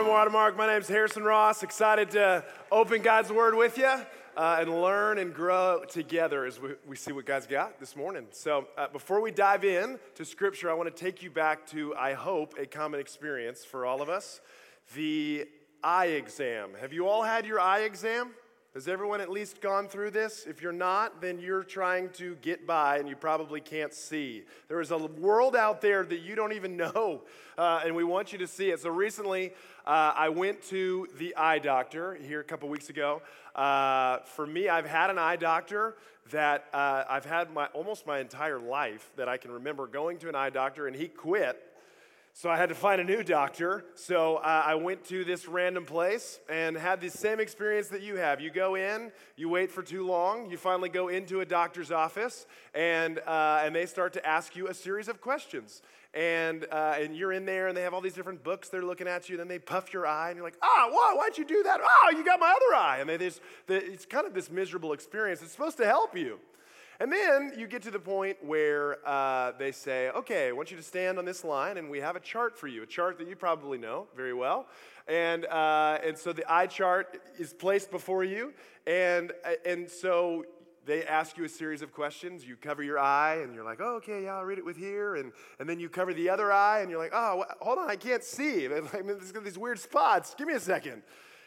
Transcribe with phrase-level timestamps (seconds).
[0.00, 0.56] Morning Watermark.
[0.56, 1.62] My name is Harrison Ross.
[1.62, 4.06] Excited to open God's Word with you uh,
[4.58, 8.26] and learn and grow together as we, we see what God's got this morning.
[8.30, 11.94] So, uh, before we dive in to Scripture, I want to take you back to,
[11.96, 14.40] I hope, a common experience for all of us
[14.94, 15.46] the
[15.84, 16.70] eye exam.
[16.80, 18.30] Have you all had your eye exam?
[18.72, 20.46] Has everyone at least gone through this?
[20.48, 24.44] If you're not, then you're trying to get by and you probably can't see.
[24.68, 27.22] There is a world out there that you don't even know,
[27.58, 28.78] uh, and we want you to see it.
[28.78, 33.22] So recently, uh, I went to the eye doctor here a couple weeks ago.
[33.56, 35.96] Uh, for me, I've had an eye doctor
[36.30, 40.28] that uh, I've had my, almost my entire life that I can remember going to
[40.28, 41.60] an eye doctor, and he quit
[42.32, 43.84] so I had to find a new doctor.
[43.94, 48.16] So uh, I went to this random place and had the same experience that you
[48.16, 48.40] have.
[48.40, 52.46] You go in, you wait for too long, you finally go into a doctor's office,
[52.74, 55.82] and, uh, and they start to ask you a series of questions.
[56.12, 59.06] And, uh, and you're in there, and they have all these different books they're looking
[59.06, 59.36] at you.
[59.36, 61.80] Then they puff your eye, and you're like, ah, oh, whoa, why'd you do that?
[61.80, 62.98] Oh, you got my other eye.
[63.00, 65.40] And they, just, it's kind of this miserable experience.
[65.40, 66.40] It's supposed to help you.
[67.00, 70.76] And then you get to the point where uh, they say, okay, I want you
[70.76, 73.26] to stand on this line, and we have a chart for you, a chart that
[73.26, 74.66] you probably know very well.
[75.08, 78.52] And, uh, and so the eye chart is placed before you,
[78.86, 79.32] and,
[79.64, 80.44] and so
[80.84, 82.44] they ask you a series of questions.
[82.44, 85.16] You cover your eye, and you're like, oh, okay, yeah, I'll read it with here.
[85.16, 87.96] And, and then you cover the other eye, and you're like, oh, hold on, I
[87.96, 88.66] can't see.
[88.66, 88.82] I mean,
[89.16, 90.34] there's these weird spots.
[90.36, 91.00] Give me a second.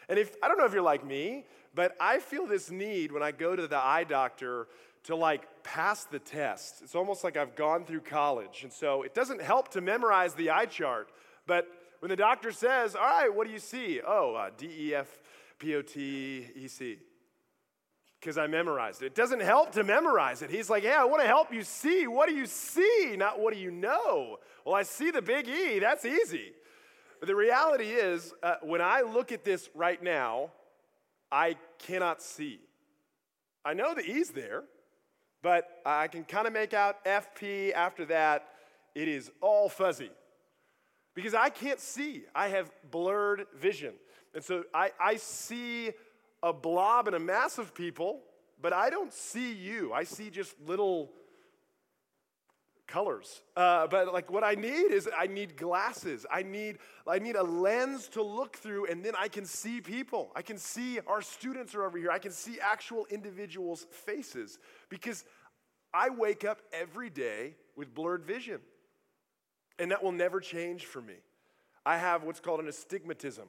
[0.08, 1.44] And if I don't know if you're like me,
[1.76, 4.66] but I feel this need when I go to the eye doctor
[5.04, 6.82] to like pass the test.
[6.82, 8.60] It's almost like I've gone through college.
[8.62, 11.10] And so it doesn't help to memorize the eye chart.
[11.46, 11.66] But
[12.00, 14.00] when the doctor says, All right, what do you see?
[14.06, 15.08] Oh, uh, D E F
[15.58, 16.98] P O T E C.
[18.20, 19.06] Because I memorized it.
[19.06, 20.50] It doesn't help to memorize it.
[20.50, 22.06] He's like, Yeah, I want to help you see.
[22.06, 23.14] What do you see?
[23.16, 24.38] Not what do you know?
[24.64, 25.78] Well, I see the big E.
[25.78, 26.52] That's easy.
[27.20, 30.50] But the reality is, uh, when I look at this right now,
[31.30, 32.60] I cannot see.
[33.64, 34.64] I know the E's there
[35.44, 38.48] but I can kind of make out FP after that.
[38.94, 40.10] It is all fuzzy
[41.14, 42.24] because I can't see.
[42.34, 43.92] I have blurred vision.
[44.34, 45.92] And so I, I see
[46.42, 48.20] a blob and a mass of people,
[48.62, 49.92] but I don't see you.
[49.92, 51.12] I see just little
[52.86, 53.42] colors.
[53.56, 56.26] Uh, but like what I need is I need glasses.
[56.30, 60.30] I need I need a lens to look through, and then I can see people.
[60.34, 62.10] I can see our students are over here.
[62.10, 64.58] I can see actual individuals' faces
[64.88, 65.24] because
[65.92, 68.60] I wake up every day with blurred vision.
[69.78, 71.14] And that will never change for me.
[71.84, 73.48] I have what's called an astigmatism.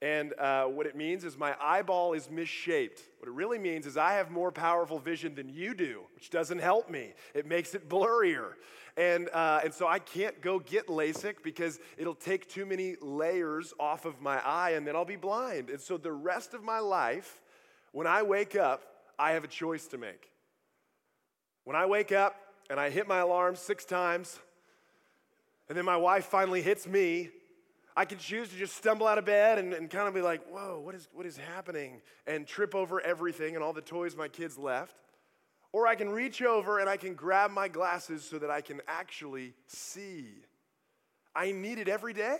[0.00, 3.02] And uh, what it means is my eyeball is misshaped.
[3.18, 6.60] What it really means is I have more powerful vision than you do, which doesn't
[6.60, 7.14] help me.
[7.34, 8.52] It makes it blurrier.
[8.96, 13.74] And, uh, and so I can't go get LASIK because it'll take too many layers
[13.80, 15.68] off of my eye and then I'll be blind.
[15.68, 17.40] And so the rest of my life,
[17.90, 18.82] when I wake up,
[19.18, 20.30] I have a choice to make.
[21.64, 22.36] When I wake up
[22.70, 24.38] and I hit my alarm six times,
[25.68, 27.30] and then my wife finally hits me,
[27.98, 30.46] I can choose to just stumble out of bed and, and kind of be like,
[30.52, 32.00] whoa, what is, what is happening?
[32.28, 34.94] And trip over everything and all the toys my kids left.
[35.72, 38.80] Or I can reach over and I can grab my glasses so that I can
[38.86, 40.26] actually see.
[41.34, 42.38] I need it every day.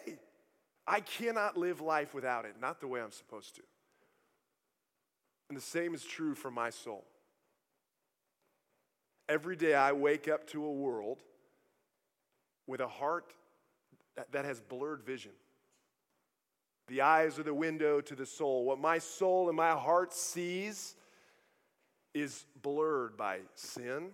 [0.87, 3.63] I cannot live life without it, not the way I'm supposed to.
[5.49, 7.05] And the same is true for my soul.
[9.29, 11.19] Every day I wake up to a world
[12.69, 13.35] with a heart
[14.31, 15.33] that has blurred vision.
[16.89, 18.65] The eyes are the window to the soul.
[18.65, 20.95] What my soul and my heart sees
[22.15, 24.09] is blurred by sin,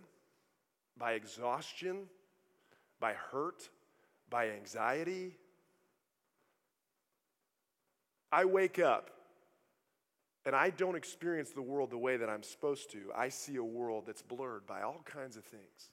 [0.99, 2.09] by exhaustion,
[3.01, 3.69] by hurt,
[4.29, 5.37] by anxiety.
[8.33, 9.11] I wake up
[10.45, 13.11] and I don't experience the world the way that I'm supposed to.
[13.17, 15.91] I see a world that's blurred by all kinds of things.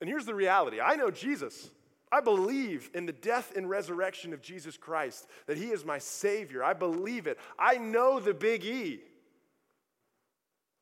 [0.00, 1.70] And here's the reality I know Jesus.
[2.12, 6.62] I believe in the death and resurrection of Jesus Christ, that He is my Savior.
[6.62, 7.38] I believe it.
[7.58, 9.00] I know the big E.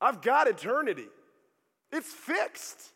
[0.00, 1.08] I've got eternity,
[1.90, 2.92] it's fixed.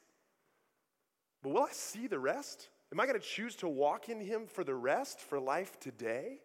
[1.43, 2.69] But will I see the rest?
[2.93, 6.41] Am I going to choose to walk in Him for the rest, for life today?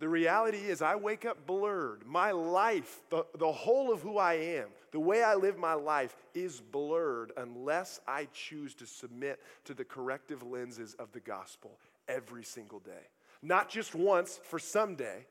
[0.00, 2.04] The reality is, I wake up blurred.
[2.04, 6.16] My life, the, the whole of who I am, the way I live my life
[6.34, 12.42] is blurred unless I choose to submit to the corrective lenses of the gospel every
[12.42, 13.06] single day.
[13.40, 15.26] Not just once for someday.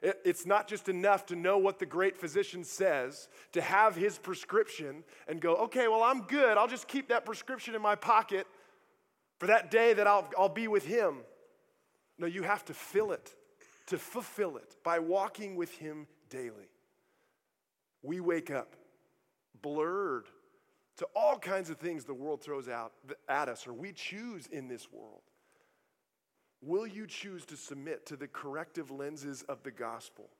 [0.00, 4.18] It, it's not just enough to know what the great physician says, to have his
[4.18, 6.56] prescription and go, okay, well, I'm good.
[6.56, 8.46] I'll just keep that prescription in my pocket
[9.40, 11.16] for that day that I'll, I'll be with him.
[12.18, 13.34] No, you have to fill it,
[13.86, 16.68] to fulfill it by walking with Him daily.
[18.02, 18.76] We wake up
[19.62, 20.26] blurred
[20.96, 22.92] to all kinds of things the world throws out
[23.28, 25.22] at us or we choose in this world.
[26.62, 30.30] Will you choose to submit to the corrective lenses of the gospel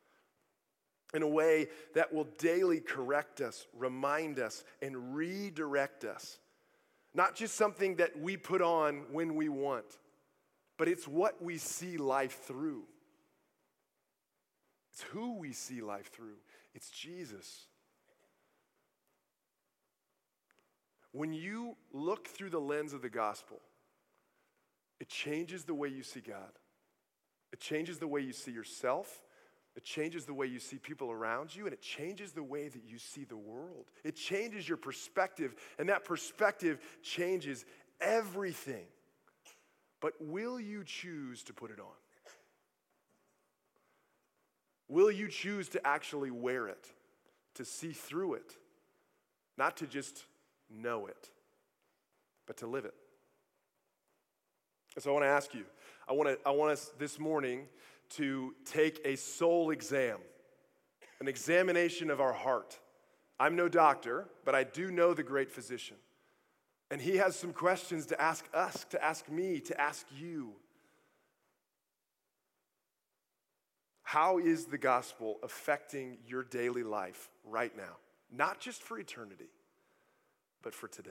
[1.13, 6.39] in a way that will daily correct us, remind us, and redirect us?
[7.15, 9.85] Not just something that we put on when we want,
[10.79, 12.85] but it's what we see life through.
[14.95, 16.37] It's who we see life through.
[16.73, 17.67] It's Jesus.
[21.11, 23.61] When you look through the lens of the gospel,
[25.01, 26.53] it changes the way you see God.
[27.53, 29.21] It changes the way you see yourself.
[29.77, 32.83] It changes the way you see people around you, and it changes the way that
[32.87, 33.87] you see the world.
[34.05, 37.65] It changes your perspective, and that perspective changes
[38.01, 38.87] everything.
[40.01, 42.04] But will you choose to put it on?
[44.95, 46.87] Will you choose to actually wear it,
[47.55, 48.57] to see through it,
[49.59, 50.25] not to just
[50.71, 51.31] know it,
[52.47, 52.95] but to live it.
[54.95, 55.65] And so I want to ask you,
[56.09, 57.67] I want, to, I want us this morning
[58.11, 60.19] to take a soul exam,
[61.19, 62.79] an examination of our heart.
[63.41, 65.97] I'm no doctor, but I do know the great physician.
[66.93, 70.53] And he has some questions to ask us, to ask me, to ask you.
[74.15, 77.97] How is the gospel affecting your daily life right now?
[78.31, 79.49] Not just for eternity,
[80.63, 81.11] but for today.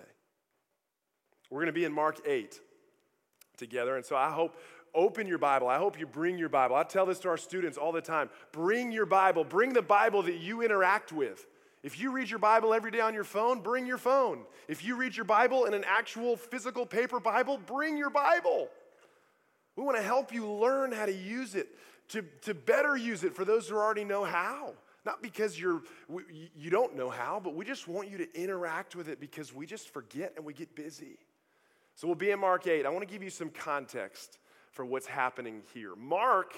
[1.49, 2.57] We're going to be in Mark 8
[3.57, 3.97] together.
[3.97, 4.55] And so I hope,
[4.95, 5.67] open your Bible.
[5.67, 6.77] I hope you bring your Bible.
[6.77, 10.21] I tell this to our students all the time bring your Bible, bring the Bible
[10.21, 11.45] that you interact with.
[11.83, 14.43] If you read your Bible every day on your phone, bring your phone.
[14.69, 18.69] If you read your Bible in an actual physical paper Bible, bring your Bible.
[19.75, 21.67] We want to help you learn how to use it,
[22.13, 24.73] to, to better use it for those who already know how.
[25.05, 25.81] Not because you're,
[26.55, 29.65] you don't know how, but we just want you to interact with it because we
[29.65, 31.17] just forget and we get busy.
[31.95, 32.85] So we'll be in Mark 8.
[32.85, 34.37] I want to give you some context
[34.71, 35.95] for what's happening here.
[35.95, 36.55] Mark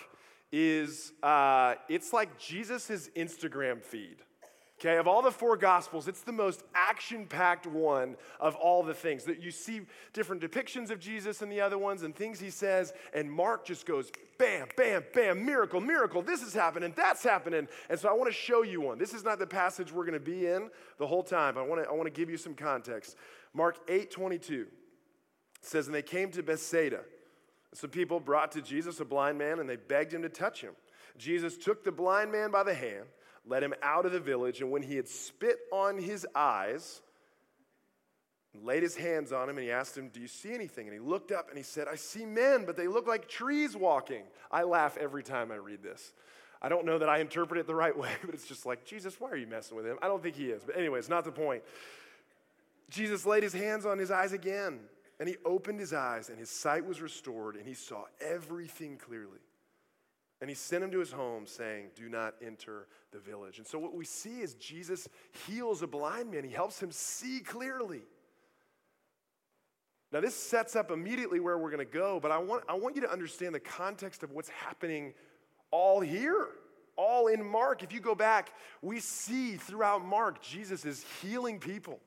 [0.51, 4.17] is, uh, it's like Jesus' Instagram feed.
[4.85, 8.93] Okay, of all the four gospels, it's the most action packed one of all the
[8.93, 9.23] things.
[9.23, 9.81] That you see
[10.13, 13.87] different depictions of Jesus in the other ones and things he says, and Mark just
[13.87, 17.67] goes bam, bam, bam, miracle, miracle, this is happening, that's happening.
[17.89, 18.99] And so I want to show you one.
[18.99, 21.57] This is not the passage we're going to be in the whole time.
[21.57, 23.15] I want to, I want to give you some context.
[23.55, 24.67] Mark 8 22
[25.61, 26.99] says, And they came to Bethsaida.
[27.73, 30.73] Some people brought to Jesus a blind man, and they begged him to touch him.
[31.17, 33.05] Jesus took the blind man by the hand
[33.47, 37.01] led him out of the village, and when he had spit on his eyes,
[38.63, 40.87] laid his hands on him, and he asked him, Do you see anything?
[40.87, 43.75] And he looked up and he said, I see men, but they look like trees
[43.75, 44.23] walking.
[44.51, 46.13] I laugh every time I read this.
[46.61, 49.19] I don't know that I interpret it the right way, but it's just like, Jesus,
[49.19, 49.97] why are you messing with him?
[50.01, 50.63] I don't think he is.
[50.63, 51.63] But anyway, it's not the point.
[52.89, 54.79] Jesus laid his hands on his eyes again,
[55.19, 59.39] and he opened his eyes, and his sight was restored, and he saw everything clearly.
[60.41, 63.57] And he sent him to his home, saying, Do not enter the village.
[63.57, 65.07] And so, what we see is Jesus
[65.47, 68.01] heals a blind man, he helps him see clearly.
[70.11, 72.95] Now, this sets up immediately where we're going to go, but I want, I want
[72.95, 75.13] you to understand the context of what's happening
[75.71, 76.47] all here,
[76.95, 77.83] all in Mark.
[77.83, 78.51] If you go back,
[78.81, 81.99] we see throughout Mark, Jesus is healing people.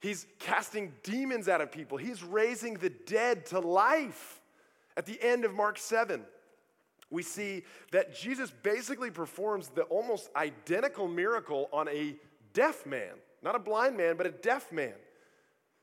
[0.00, 1.98] He's casting demons out of people.
[1.98, 4.40] He's raising the dead to life.
[4.96, 6.22] At the end of Mark 7,
[7.14, 12.16] we see that Jesus basically performs the almost identical miracle on a
[12.52, 14.94] deaf man, not a blind man, but a deaf man.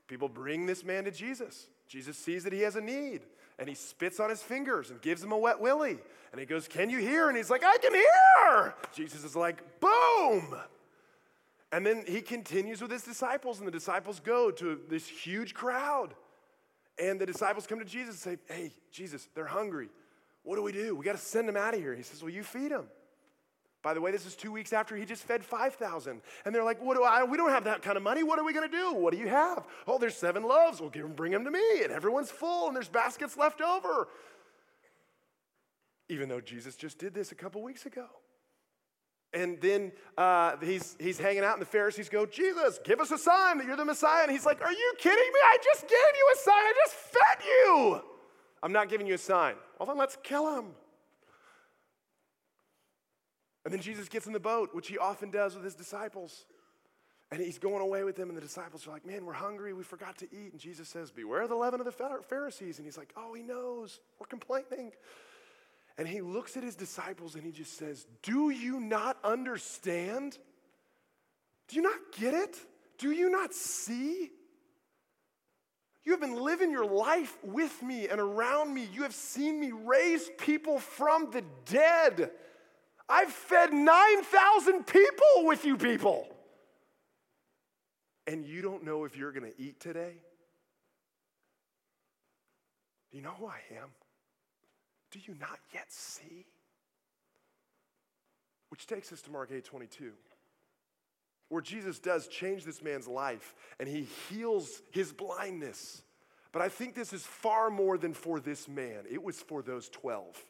[0.06, 1.68] People bring this man to Jesus.
[1.88, 3.22] Jesus sees that he has a need
[3.58, 5.98] and he spits on his fingers and gives him a wet willy.
[6.32, 7.28] And he goes, Can you hear?
[7.28, 8.74] And he's like, I can hear.
[8.94, 10.54] Jesus is like, Boom.
[11.72, 16.14] And then he continues with his disciples, and the disciples go to this huge crowd.
[16.98, 19.88] And the disciples come to Jesus and say, Hey, Jesus, they're hungry.
[20.42, 20.96] What do we do?
[20.96, 21.94] We got to send him out of here.
[21.94, 22.86] He says, Well, you feed him.
[23.82, 26.22] By the way, this is two weeks after he just fed 5,000.
[26.44, 28.22] And they're like, what do I, we don't have that kind of money.
[28.22, 28.94] What are we going to do?
[28.94, 29.66] What do you have?
[29.88, 30.80] Oh, there's seven loaves.
[30.80, 31.82] We'll give them, bring them to me.
[31.82, 34.06] And everyone's full and there's baskets left over.
[36.08, 38.06] Even though Jesus just did this a couple weeks ago.
[39.34, 43.16] And then uh, he's, he's hanging out, and the Pharisees go, Jesus, give us a
[43.16, 44.24] sign that you're the Messiah.
[44.24, 45.40] And he's like, Are you kidding me?
[45.42, 46.54] I just gave you a sign.
[46.54, 48.02] I just fed you.
[48.62, 49.56] I'm not giving you a sign.
[49.78, 50.66] Well, then let's kill him.
[53.64, 56.46] And then Jesus gets in the boat, which he often does with his disciples.
[57.30, 59.72] And he's going away with them, and the disciples are like, Man, we're hungry.
[59.72, 60.52] We forgot to eat.
[60.52, 62.78] And Jesus says, Beware the leaven of the Pharisees.
[62.78, 64.00] And he's like, Oh, he knows.
[64.18, 64.92] We're complaining.
[65.98, 70.38] And he looks at his disciples and he just says, Do you not understand?
[71.68, 72.56] Do you not get it?
[72.98, 74.30] Do you not see?
[76.04, 78.88] You have been living your life with me and around me.
[78.92, 82.30] You have seen me raise people from the dead.
[83.08, 86.28] I've fed 9,000 people with you people.
[88.26, 90.14] And you don't know if you're going to eat today?
[93.10, 93.90] Do you know who I am?
[95.12, 96.46] Do you not yet see?
[98.70, 100.12] Which takes us to Mark 8 22,
[101.52, 106.00] where Jesus does change this man's life and he heals his blindness.
[106.50, 109.90] But I think this is far more than for this man, it was for those
[109.90, 110.42] 12.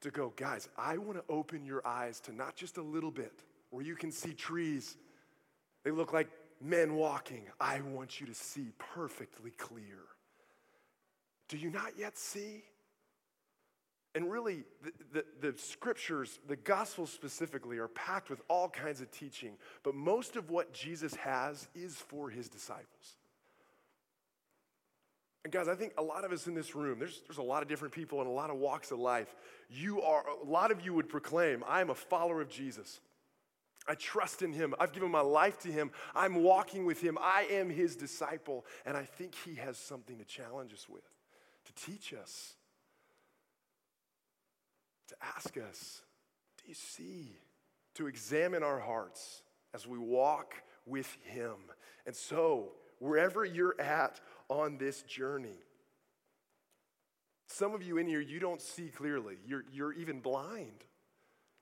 [0.00, 3.44] To go, guys, I want to open your eyes to not just a little bit
[3.68, 4.96] where you can see trees,
[5.84, 6.30] they look like
[6.62, 7.42] men walking.
[7.60, 9.98] I want you to see perfectly clear.
[11.48, 12.62] Do you not yet see?
[14.14, 19.10] And really, the, the, the, scriptures, the gospels specifically, are packed with all kinds of
[19.12, 19.52] teaching,
[19.84, 23.16] but most of what Jesus has is for his disciples.
[25.44, 27.62] And guys, I think a lot of us in this room, there's, there's a lot
[27.62, 29.34] of different people in a lot of walks of life.
[29.70, 33.00] You are, a lot of you would proclaim, I am a follower of Jesus.
[33.88, 34.74] I trust in him.
[34.78, 35.90] I've given my life to him.
[36.14, 37.16] I'm walking with him.
[37.20, 38.66] I am his disciple.
[38.84, 41.04] And I think he has something to challenge us with
[41.64, 42.54] to teach us,
[45.10, 46.02] to ask us,
[46.58, 47.36] do you see?
[47.94, 49.42] To examine our hearts
[49.74, 50.54] as we walk
[50.86, 51.56] with Him.
[52.06, 55.58] And so, wherever you're at on this journey,
[57.46, 59.36] some of you in here, you don't see clearly.
[59.44, 60.84] You're, you're even blind.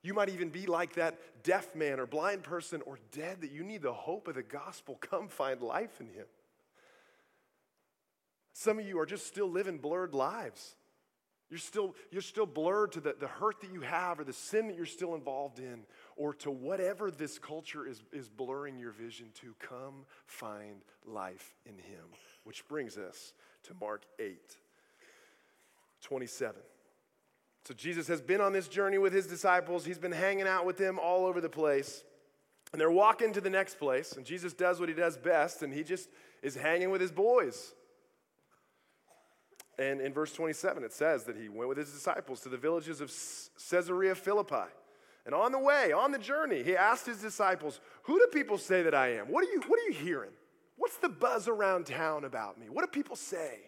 [0.03, 3.63] You might even be like that deaf man or blind person or dead that you
[3.63, 4.95] need the hope of the gospel.
[5.01, 6.25] Come find life in Him.
[8.53, 10.75] Some of you are just still living blurred lives.
[11.49, 14.67] You're still, you're still blurred to the, the hurt that you have or the sin
[14.67, 15.81] that you're still involved in
[16.15, 19.55] or to whatever this culture is, is blurring your vision to.
[19.59, 22.05] Come find life in Him.
[22.43, 24.37] Which brings us to Mark 8
[26.01, 26.61] 27.
[27.65, 29.85] So Jesus has been on this journey with his disciples.
[29.85, 32.03] He's been hanging out with them all over the place.
[32.71, 35.73] And they're walking to the next place, and Jesus does what he does best, and
[35.73, 36.07] he just
[36.43, 37.73] is hanging with his boys.
[39.79, 42.99] And in verse 27, it says that he went with his disciples to the villages
[42.99, 43.09] of
[43.69, 44.67] Caesarea Philippi.
[45.25, 48.83] And on the way, on the journey, he asked his disciples, Who do people say
[48.83, 49.27] that I am?
[49.27, 50.31] What are you, what are you hearing?
[50.75, 52.69] What's the buzz around town about me?
[52.69, 53.59] What do people say?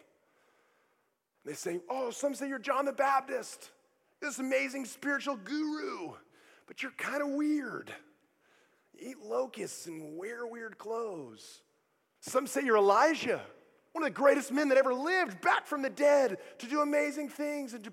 [1.46, 3.72] They say, Oh, some say you're John the Baptist,
[4.20, 6.12] this amazing spiritual guru,
[6.68, 7.90] but you're kind of weird.
[9.00, 11.62] You eat locusts and wear weird clothes.
[12.20, 13.42] Some say you're Elijah
[13.94, 17.30] one of the greatest men that ever lived, back from the dead to do amazing
[17.30, 17.92] things and to,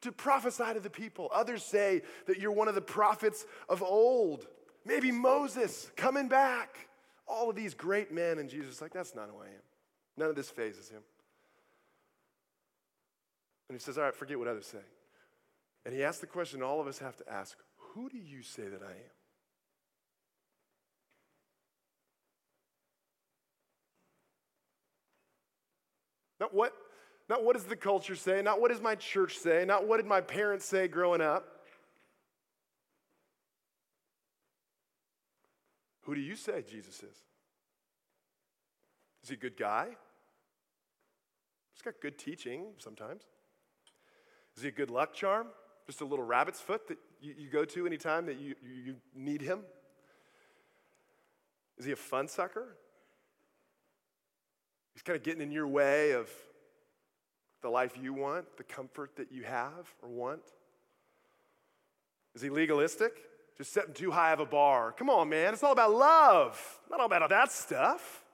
[0.00, 1.30] to prophesy to the people.
[1.34, 4.46] Others say that you're one of the prophets of old,
[4.84, 6.88] maybe Moses coming back.
[7.26, 9.62] All of these great men, and Jesus like, that's not who I am.
[10.16, 11.00] None of this phases him.
[13.68, 14.78] And he says, All right, forget what others say.
[15.84, 18.64] And he asks the question all of us have to ask Who do you say
[18.64, 19.14] that I am?
[26.40, 26.72] Not what,
[27.28, 30.06] not what does the culture say, not what does my church say, not what did
[30.06, 31.46] my parents say growing up.
[36.02, 37.16] Who do you say Jesus is?
[39.22, 39.88] Is he a good guy?
[41.72, 43.22] He's got good teaching sometimes.
[44.56, 45.46] Is he a good luck charm?
[45.86, 49.40] Just a little rabbit's foot that you, you go to anytime that you, you need
[49.40, 49.60] him?
[51.78, 52.76] Is he a fun sucker?
[54.94, 56.30] He's kind of getting in your way of
[57.62, 60.42] the life you want, the comfort that you have or want.
[62.34, 63.12] Is he legalistic?
[63.56, 64.92] Just setting too high of a bar.
[64.92, 65.52] Come on, man.
[65.52, 68.24] It's all about love, not all about that stuff.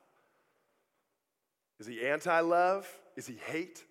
[1.78, 2.86] Is he anti love?
[3.16, 3.84] Is he hate?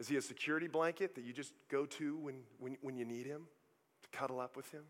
[0.00, 3.26] Is he a security blanket that you just go to when, when, when you need
[3.26, 3.42] him
[4.02, 4.82] to cuddle up with him?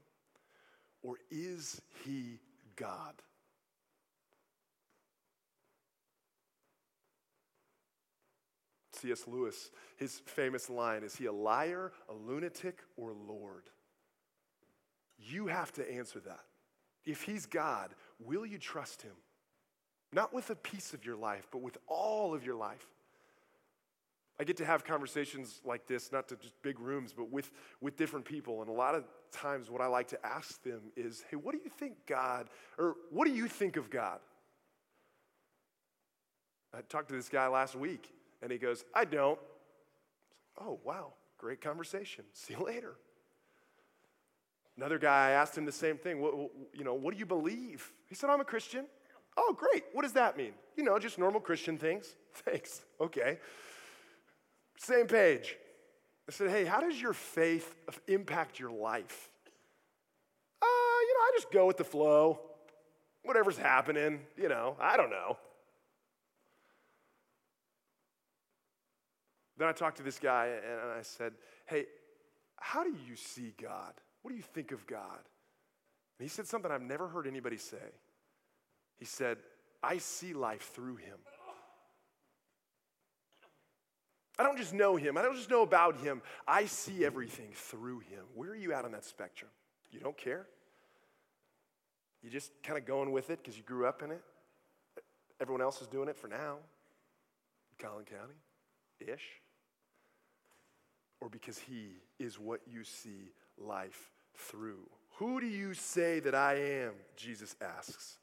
[1.02, 2.40] Or is he
[2.76, 3.14] God?
[9.04, 9.25] C.S.
[9.26, 13.64] Lewis, his famous line is he a liar, a lunatic, or Lord?
[15.18, 16.40] You have to answer that.
[17.04, 19.12] If he's God, will you trust him?
[20.11, 22.87] Not with a piece of your life, but with all of your life.
[24.40, 27.50] I get to have conversations like this, not to just big rooms, but with,
[27.82, 28.62] with different people.
[28.62, 31.61] And a lot of times, what I like to ask them is, hey, what do
[31.62, 34.18] you think God, or what do you think of God?
[36.73, 38.08] I talked to this guy last week,
[38.44, 39.38] and he goes, I don't.
[40.60, 42.24] oh, wow, great conversation.
[42.34, 42.92] See you later.
[44.76, 46.20] Another guy, I asked him the same thing.
[46.20, 46.34] What,
[46.74, 47.90] you know, what do you believe?
[48.06, 48.86] He said, I'm a Christian.
[49.36, 49.84] Oh, great.
[49.92, 50.52] What does that mean?
[50.76, 52.16] You know, just normal Christian things.
[52.34, 52.82] Thanks.
[53.00, 53.38] Okay.
[54.76, 55.56] Same page.
[56.28, 57.74] I said, hey, how does your faith
[58.08, 59.30] impact your life?
[60.60, 62.40] Uh, you know, I just go with the flow.
[63.22, 65.38] Whatever's happening, you know, I don't know.
[69.56, 71.32] Then I talked to this guy and I said,
[71.66, 71.87] hey,
[72.56, 73.92] how do you see God?
[74.23, 75.20] What do you think of God?
[76.18, 77.76] And he said something I've never heard anybody say.
[78.96, 79.38] He said,
[79.82, 81.18] I see life through him.
[84.38, 85.16] I don't just know him.
[85.16, 86.20] I don't just know about him.
[86.49, 88.25] I see everything through him.
[88.34, 89.50] Where are you at on that spectrum?
[89.92, 90.46] You don't care?
[92.23, 94.23] You just kind of going with it because you grew up in it?
[95.40, 96.56] Everyone else is doing it for now.
[97.78, 98.34] Collin County
[99.00, 99.23] ish.
[101.25, 101.88] Or because he
[102.19, 104.90] is what you see life through.
[105.16, 106.93] Who do you say that I am?
[107.16, 108.19] Jesus asks.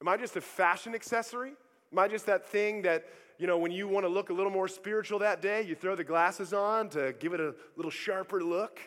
[0.00, 1.54] Am I just a fashion accessory?
[1.92, 3.06] Am I just that thing that,
[3.38, 5.96] you know, when you want to look a little more spiritual that day, you throw
[5.96, 8.78] the glasses on to give it a little sharper look?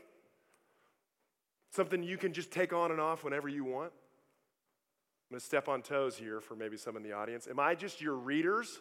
[1.72, 3.92] Something you can just take on and off whenever you want?
[3.92, 7.46] I'm going to step on toes here for maybe some in the audience.
[7.50, 8.80] Am I just your readers?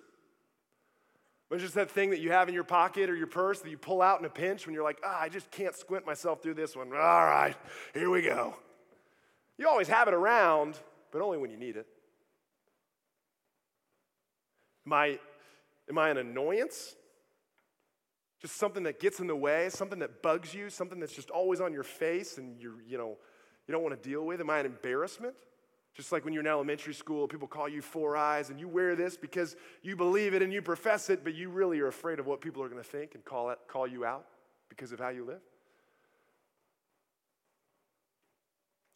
[1.50, 3.70] Am I just that thing that you have in your pocket or your purse that
[3.70, 6.42] you pull out in a pinch when you're like, ah, I just can't squint myself
[6.42, 6.88] through this one.
[6.88, 7.54] All right,
[7.94, 8.56] here we go.
[9.56, 10.78] You always have it around,
[11.12, 11.86] but only when you need it.
[14.86, 15.18] Am I,
[15.88, 16.94] am I an annoyance?
[18.40, 21.60] Just something that gets in the way, something that bugs you, something that's just always
[21.60, 23.16] on your face and you're, you know,
[23.66, 24.40] you don't want to deal with?
[24.40, 25.34] Am I an embarrassment?
[25.96, 28.94] Just like when you're in elementary school, people call you four eyes and you wear
[28.94, 32.26] this because you believe it and you profess it, but you really are afraid of
[32.26, 34.26] what people are going to think and call, it, call you out
[34.68, 35.40] because of how you live?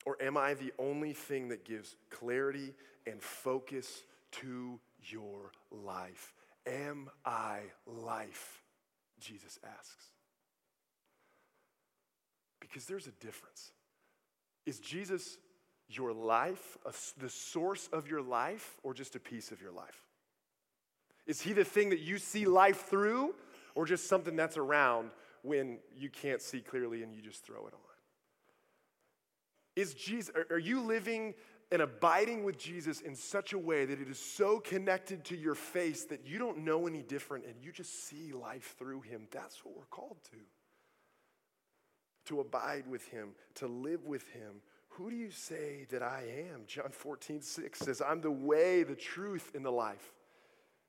[0.05, 2.75] Or am I the only thing that gives clarity
[3.07, 6.35] and focus to your life?
[6.67, 8.63] Am I life?
[9.21, 10.05] Jesus asks.
[12.61, 13.73] Because there's a difference.
[14.67, 15.39] Is Jesus
[15.97, 16.79] your life,
[17.19, 20.07] the source of your life, or just a piece of your life?
[21.27, 23.35] Is he the thing that you see life through,
[23.75, 25.11] or just something that's around
[25.43, 27.81] when you can't see clearly and you just throw it on?
[29.77, 31.35] Is Jesus, are you living
[31.73, 35.55] and abiding with Jesus in such a way that it is so connected to your
[35.55, 39.29] face that you don't know any different and you just see life through him.
[39.31, 40.37] That's what we're called to.
[42.27, 44.63] To abide with him, to live with him.
[45.01, 46.65] Who do you say that I am?
[46.67, 50.13] John 14, 6 says, I'm the way, the truth, and the life.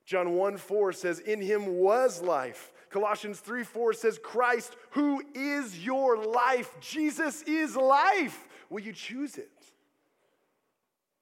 [0.05, 2.73] John 1 4 says, In him was life.
[2.89, 6.75] Colossians 3 4 says, Christ, who is your life.
[6.81, 8.49] Jesus is life.
[8.69, 9.49] Will you choose it?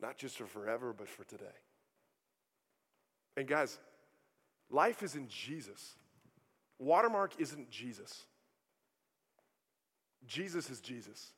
[0.02, 1.46] Not just for forever, but for today.
[3.38, 3.78] And guys,
[4.72, 5.94] life is in Jesus.
[6.80, 8.26] Watermark isn't Jesus.
[10.26, 11.34] Jesus is Jesus.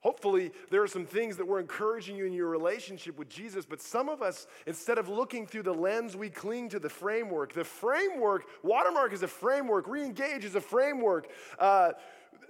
[0.00, 3.82] Hopefully, there are some things that we're encouraging you in your relationship with Jesus, but
[3.82, 7.52] some of us, instead of looking through the lens, we cling to the framework.
[7.52, 11.92] The framework, Watermark is a framework, Reengage is a framework, uh,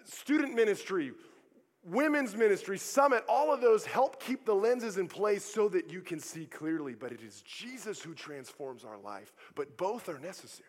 [0.05, 1.11] student ministry,
[1.83, 6.03] women's ministry, summit, all of those help keep the lenses in place so that you
[6.03, 6.95] can see clearly.
[6.95, 10.69] But it is Jesus who transforms our life, but both are necessary.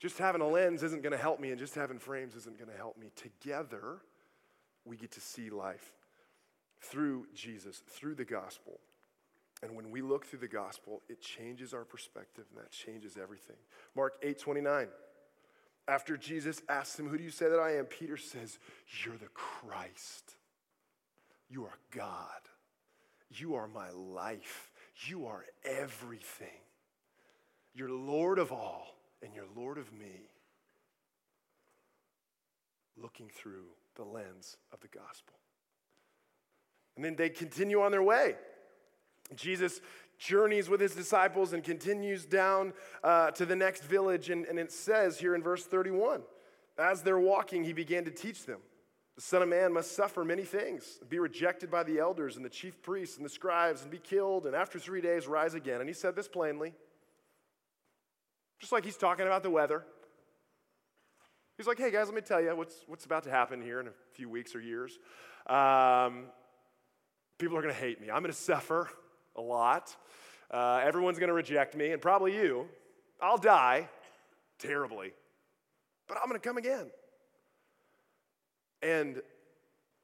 [0.00, 2.70] Just having a lens isn't going to help me, and just having frames isn't going
[2.70, 3.10] to help me.
[3.16, 4.00] Together,
[4.84, 5.92] we get to see life
[6.80, 8.80] through Jesus, through the gospel.
[9.62, 13.56] And when we look through the gospel, it changes our perspective, and that changes everything.
[13.96, 14.88] Mark 8 29.
[15.86, 17.84] After Jesus asks him, Who do you say that I am?
[17.84, 18.58] Peter says,
[19.04, 20.34] You're the Christ.
[21.48, 22.28] You are God.
[23.30, 24.70] You are my life.
[25.06, 26.48] You are everything.
[27.74, 28.86] You're Lord of all,
[29.22, 30.30] and you're Lord of me.
[33.00, 35.34] Looking through the lens of the gospel.
[36.96, 38.36] And then they continue on their way.
[39.34, 39.80] Jesus
[40.18, 44.30] journeys with his disciples and continues down uh, to the next village.
[44.30, 46.22] And, and it says here in verse 31
[46.78, 48.60] as they're walking, he began to teach them.
[49.16, 52.50] The Son of Man must suffer many things, be rejected by the elders and the
[52.50, 55.78] chief priests and the scribes, and be killed, and after three days rise again.
[55.78, 56.74] And he said this plainly,
[58.58, 59.84] just like he's talking about the weather.
[61.56, 63.86] He's like, hey guys, let me tell you what's, what's about to happen here in
[63.86, 64.98] a few weeks or years.
[65.46, 66.24] Um,
[67.38, 68.10] people are going to hate me.
[68.10, 68.88] I'm going to suffer
[69.36, 69.94] a lot.
[70.50, 72.66] Uh, everyone's going to reject me, and probably you.
[73.22, 73.88] I'll die
[74.58, 75.12] terribly,
[76.08, 76.90] but I'm going to come again.
[78.82, 79.22] And,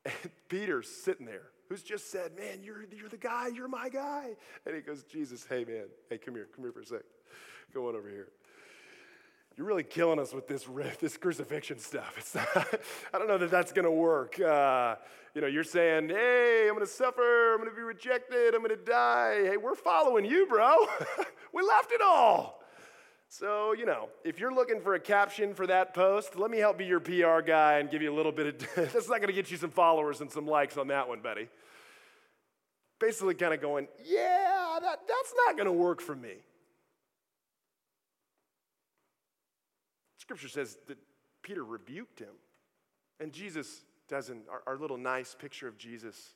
[0.04, 0.14] and
[0.48, 4.30] Peter's sitting there, who's just said, Man, you're, you're the guy, you're my guy.
[4.66, 7.02] And he goes, Jesus, hey man, hey, come here, come here for a sec.
[7.74, 8.28] Go on over here.
[9.60, 10.66] You're really killing us with this,
[11.00, 12.34] this crucifixion stuff.
[12.34, 12.80] Not,
[13.14, 14.40] I don't know that that's going to work.
[14.40, 14.96] Uh,
[15.34, 17.52] you know, you're saying, hey, I'm going to suffer.
[17.52, 18.54] I'm going to be rejected.
[18.54, 19.42] I'm going to die.
[19.44, 20.74] Hey, we're following you, bro.
[21.52, 22.62] we left it all.
[23.28, 26.78] So, you know, if you're looking for a caption for that post, let me help
[26.78, 28.74] be your PR guy and give you a little bit of.
[28.94, 31.48] that's not going to get you some followers and some likes on that one, buddy.
[32.98, 36.36] Basically, kind of going, yeah, that, that's not going to work for me.
[40.30, 40.96] Scripture says that
[41.42, 42.38] Peter rebuked him.
[43.18, 46.34] And Jesus doesn't, our, our little nice picture of Jesus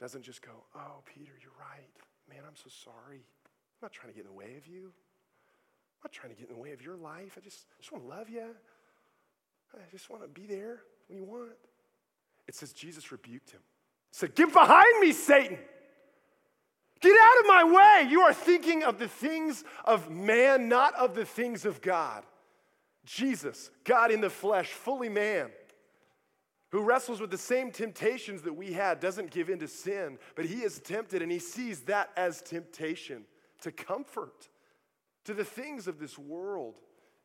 [0.00, 1.94] doesn't just go, oh, Peter, you're right.
[2.28, 3.18] Man, I'm so sorry.
[3.18, 4.86] I'm not trying to get in the way of you.
[4.86, 7.38] I'm not trying to get in the way of your life.
[7.38, 8.46] I just, just want to love you.
[9.74, 11.52] I just want to be there when you want.
[12.48, 13.60] It says Jesus rebuked him.
[14.10, 15.58] He said, Get behind me, Satan.
[17.00, 18.10] Get out of my way.
[18.10, 22.24] You are thinking of the things of man, not of the things of God.
[23.04, 25.50] Jesus, God in the flesh, fully man,
[26.70, 30.44] who wrestles with the same temptations that we had, doesn't give in to sin, but
[30.44, 33.24] he is tempted and he sees that as temptation
[33.62, 34.48] to comfort
[35.24, 36.78] to the things of this world.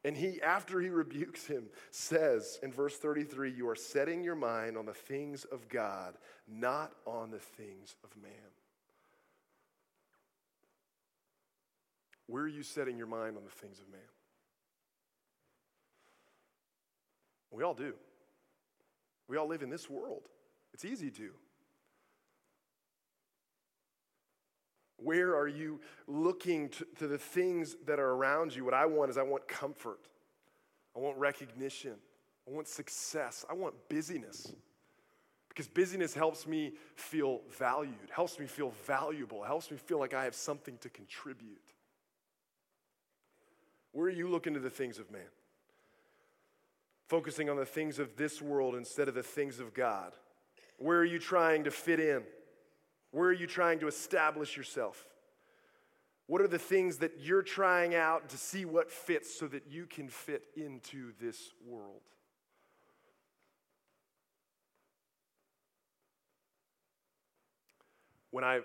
[0.03, 4.77] And he, after he rebukes him, says in verse 33 You are setting your mind
[4.77, 6.15] on the things of God,
[6.47, 8.31] not on the things of man.
[12.27, 14.01] Where are you setting your mind on the things of man?
[17.56, 17.94] We all do.
[19.28, 20.24] We all live in this world.
[20.74, 21.32] It's easy to.
[24.98, 28.65] Where are you looking to, to, the things that are around you?
[28.65, 30.00] What I want is I want comfort.
[30.96, 31.96] I want recognition.
[32.48, 33.46] I want success.
[33.50, 34.52] I want busyness.
[35.50, 40.26] Because busyness helps me feel valued, helps me feel valuable, helps me feel like I
[40.26, 41.62] have something to contribute.
[43.94, 45.22] Where are you looking to the things of man?
[47.08, 50.13] Focusing on the things of this world instead of the things of God.
[50.78, 52.24] Where are you trying to fit in?
[53.12, 55.08] Where are you trying to establish yourself?
[56.28, 59.86] What are the things that you're trying out to see what fits so that you
[59.86, 62.02] can fit into this world?
[68.32, 68.62] When I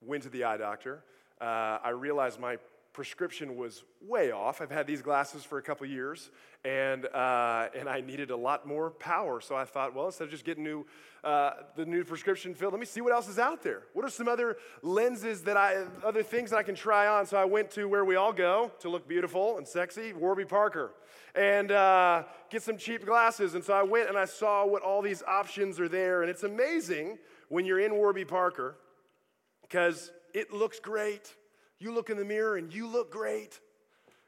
[0.00, 1.02] went to the eye doctor,
[1.40, 2.58] uh, I realized my
[2.96, 4.62] prescription was way off.
[4.62, 6.30] I've had these glasses for a couple years,
[6.64, 9.42] and, uh, and I needed a lot more power.
[9.42, 10.86] So I thought, well, instead of just getting new,
[11.22, 13.82] uh, the new prescription filled, let me see what else is out there.
[13.92, 17.26] What are some other lenses that I, other things that I can try on?
[17.26, 20.92] So I went to where we all go to look beautiful and sexy, Warby Parker,
[21.34, 23.54] and uh, get some cheap glasses.
[23.54, 26.44] And so I went and I saw what all these options are there, and it's
[26.44, 27.18] amazing
[27.50, 28.78] when you're in Warby Parker
[29.60, 31.34] because it looks great
[31.78, 33.60] you look in the mirror and you look great.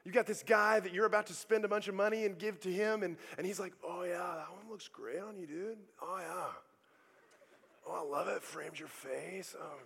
[0.05, 2.59] You got this guy that you're about to spend a bunch of money and give
[2.61, 5.77] to him, and, and he's like, Oh, yeah, that one looks great on you, dude.
[6.01, 6.45] Oh, yeah.
[7.87, 8.43] Oh, I love it.
[8.43, 9.55] Frames your face.
[9.59, 9.77] Um,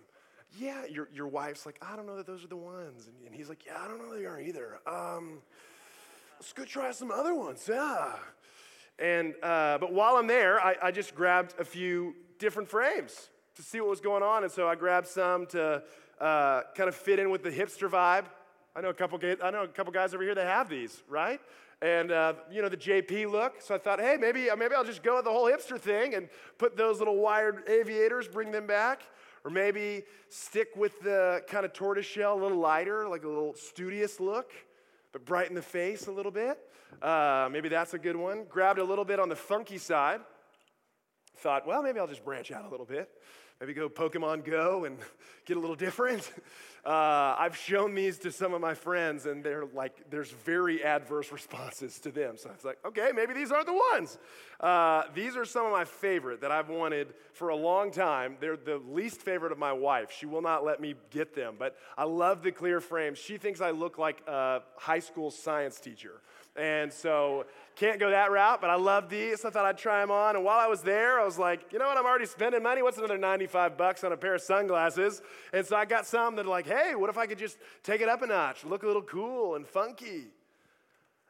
[0.58, 3.06] yeah, your, your wife's like, I don't know that those are the ones.
[3.06, 4.80] And, and he's like, Yeah, I don't know they are either.
[4.86, 5.38] Um,
[6.38, 7.64] let's go try some other ones.
[7.68, 8.12] Yeah.
[8.98, 13.62] And, uh, but while I'm there, I, I just grabbed a few different frames to
[13.62, 14.44] see what was going on.
[14.44, 15.82] And so I grabbed some to
[16.20, 18.24] uh, kind of fit in with the hipster vibe.
[18.76, 19.18] I know a couple.
[19.42, 21.40] I know a couple guys over here that have these, right?
[21.82, 23.60] And uh, you know the JP look.
[23.60, 26.28] So I thought, hey, maybe maybe I'll just go with the whole hipster thing and
[26.58, 29.02] put those little wired aviators, bring them back,
[29.44, 34.18] or maybe stick with the kind of tortoiseshell, a little lighter, like a little studious
[34.18, 34.52] look,
[35.12, 36.58] but brighten the face a little bit.
[37.02, 38.44] Uh, maybe that's a good one.
[38.48, 40.20] Grabbed a little bit on the funky side.
[41.36, 43.10] Thought, well, maybe I'll just branch out a little bit.
[43.64, 44.98] Maybe go Pokemon Go and
[45.46, 46.30] get a little different.
[46.84, 51.32] Uh, I've shown these to some of my friends, and they're like, there's very adverse
[51.32, 52.36] responses to them.
[52.36, 54.18] So it's like, okay, maybe these aren't the ones.
[54.60, 58.36] Uh, these are some of my favorite that I've wanted for a long time.
[58.38, 60.10] They're the least favorite of my wife.
[60.12, 63.16] She will not let me get them, but I love the clear frames.
[63.16, 66.20] She thinks I look like a high school science teacher.
[66.56, 69.40] And so can't go that route, but I love these.
[69.40, 70.36] So I thought I'd try them on.
[70.36, 71.98] And while I was there, I was like, you know what?
[71.98, 72.82] I'm already spending money.
[72.82, 75.20] What's another 95 bucks on a pair of sunglasses?
[75.52, 78.00] And so I got some that are like, hey, what if I could just take
[78.00, 80.28] it up a notch, look a little cool and funky?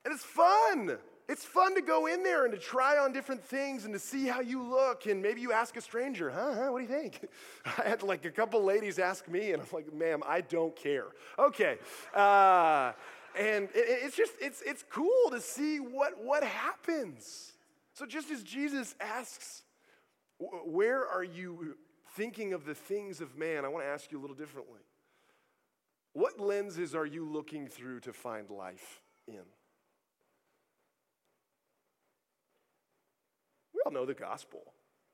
[0.05, 0.99] And it's fun.
[1.27, 4.27] It's fun to go in there and to try on different things and to see
[4.27, 5.07] how you look.
[5.07, 6.55] And maybe you ask a stranger, huh?
[6.55, 7.27] huh what do you think?
[7.65, 11.07] I had like a couple ladies ask me, and I'm like, ma'am, I don't care.
[11.39, 11.79] Okay.
[12.13, 12.93] Uh,
[13.39, 17.53] and it's just, it's, it's cool to see what, what happens.
[17.93, 19.63] So just as Jesus asks,
[20.39, 21.77] where are you
[22.17, 23.65] thinking of the things of man?
[23.65, 24.81] I want to ask you a little differently.
[26.13, 29.43] What lenses are you looking through to find life in?
[33.75, 34.61] We all know the gospel,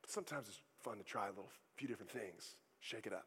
[0.02, 3.26] but sometimes it's fun to try a little few different things, shake it up.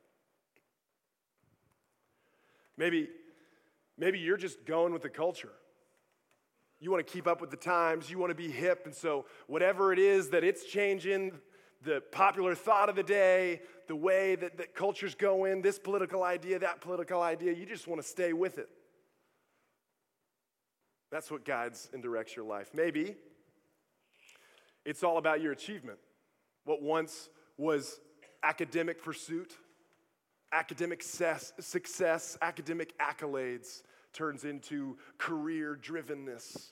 [2.78, 3.10] Maybe
[4.04, 5.54] Maybe you're just going with the culture.
[6.82, 9.28] You want to keep up with the times, you want to be hip, and so
[9.48, 11.40] whatever it is that it's changing,
[11.86, 16.60] the popular thought of the day, the way that, that culture's in, this political idea,
[16.60, 18.68] that political idea, you just want to stay with it.
[21.10, 22.72] That's what guides and directs your life.
[22.74, 23.16] Maybe
[24.84, 26.00] it's all about your achievement.
[26.66, 28.02] What once was
[28.44, 29.54] academic pursuit
[30.54, 33.82] academic success, success, academic accolades
[34.14, 36.72] turns into career drivenness,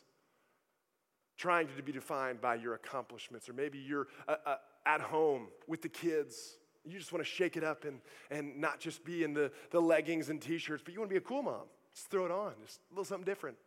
[1.37, 3.49] trying to be defined by your accomplishments.
[3.49, 6.57] Or maybe you're uh, uh, at home with the kids.
[6.85, 9.79] You just want to shake it up and, and not just be in the, the
[9.79, 11.65] leggings and t shirts, but you want to be a cool mom.
[11.93, 13.57] Just throw it on, just a little something different.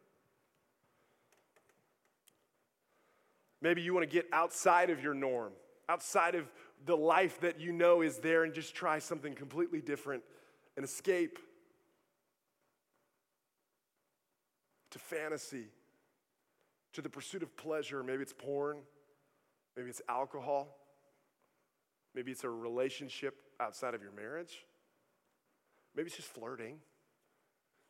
[3.60, 5.52] Maybe you want to get outside of your norm,
[5.88, 6.50] outside of
[6.84, 10.22] the life that you know is there and just try something completely different
[10.76, 11.38] and escape
[14.90, 15.66] to fantasy,
[16.92, 18.02] to the pursuit of pleasure.
[18.02, 18.78] Maybe it's porn,
[19.76, 20.76] maybe it's alcohol,
[22.14, 24.64] maybe it's a relationship outside of your marriage,
[25.94, 26.78] maybe it's just flirting.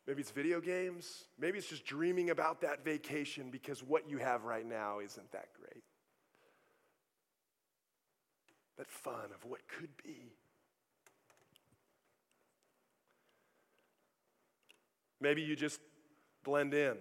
[0.07, 1.25] Maybe it's video games.
[1.39, 5.47] Maybe it's just dreaming about that vacation because what you have right now isn't that
[5.59, 5.83] great
[8.77, 10.33] that fun of what could be.
[15.21, 15.81] Maybe you just
[16.43, 16.97] blend in.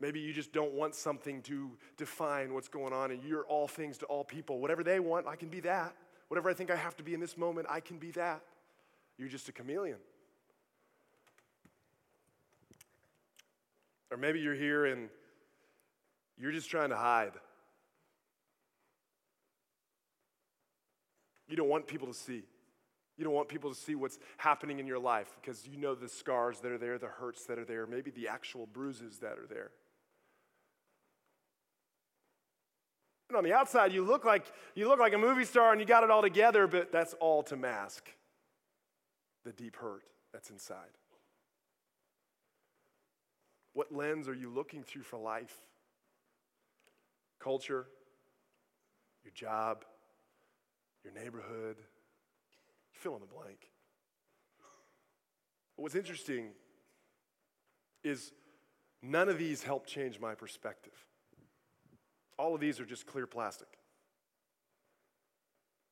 [0.00, 3.98] Maybe you just don't want something to define what's going on and you're all things
[3.98, 4.60] to all people.
[4.60, 5.94] Whatever they want, I can be that.
[6.28, 8.42] Whatever I think I have to be in this moment, I can be that.
[9.16, 9.98] You're just a chameleon.
[14.10, 15.08] Or maybe you're here and
[16.38, 17.32] you're just trying to hide.
[21.48, 22.42] You don't want people to see.
[23.16, 26.08] You don't want people to see what's happening in your life because you know the
[26.08, 29.46] scars that are there, the hurts that are there, maybe the actual bruises that are
[29.48, 29.70] there.
[33.28, 35.86] And on the outside, you look like you look like a movie star and you
[35.86, 38.08] got it all together, but that's all to mask
[39.44, 40.96] the deep hurt that's inside.
[43.74, 45.54] What lens are you looking through for life?
[47.38, 47.86] Culture,
[49.24, 49.84] your job,
[51.04, 51.76] your neighborhood,
[52.92, 53.70] fill in the blank.
[55.76, 56.50] But what's interesting
[58.02, 58.32] is
[59.02, 60.92] none of these help change my perspective.
[62.38, 63.68] All of these are just clear plastic.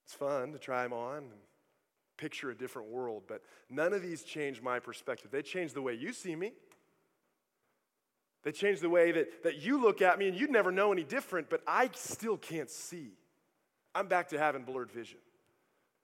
[0.05, 1.41] It's fun to try them on and
[2.17, 5.31] picture a different world, but none of these change my perspective.
[5.31, 6.53] They change the way you see me.
[8.45, 11.03] They change the way that, that you look at me, and you'd never know any
[11.03, 13.11] different, but I still can't see.
[13.97, 15.19] I'm back to having blurred vision.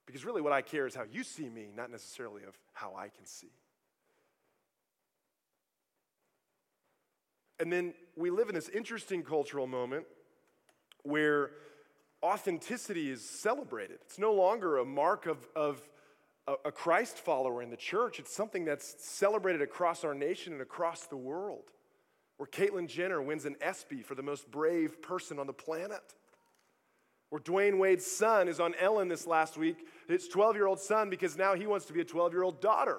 [0.06, 3.08] Because really, what I care is how you see me, not necessarily of how I
[3.08, 3.52] can see.
[7.60, 10.06] And then we live in this interesting cultural moment
[11.04, 11.50] where
[12.22, 13.98] authenticity is celebrated.
[14.06, 15.86] It's no longer a mark of, of
[16.64, 21.06] a Christ follower in the church, it's something that's celebrated across our nation and across
[21.06, 21.70] the world.
[22.38, 26.14] Where Caitlyn Jenner wins an ESPY for the most brave person on the planet
[27.32, 31.08] where Dwyane Wade's son is on Ellen this last week, his 12 year old son,
[31.08, 32.98] because now he wants to be a 12 year old daughter.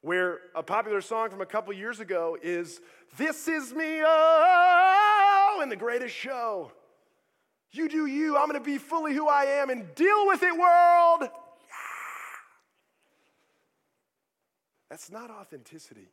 [0.00, 2.80] Where a popular song from a couple years ago is,
[3.16, 6.70] This is me, oh, in the greatest show.
[7.72, 8.36] You do you.
[8.36, 11.22] I'm to be fully who I am and deal with it, world.
[11.22, 11.28] Yeah.
[14.90, 16.06] That's not authenticity.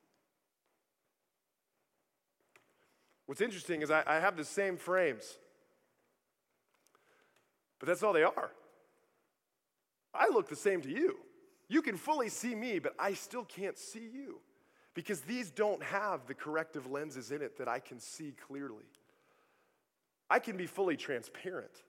[3.25, 5.37] What's interesting is I, I have the same frames,
[7.79, 8.51] but that's all they are.
[10.13, 11.17] I look the same to you.
[11.67, 14.39] You can fully see me, but I still can't see you
[14.93, 18.85] because these don't have the corrective lenses in it that I can see clearly.
[20.29, 21.83] I can be fully transparent,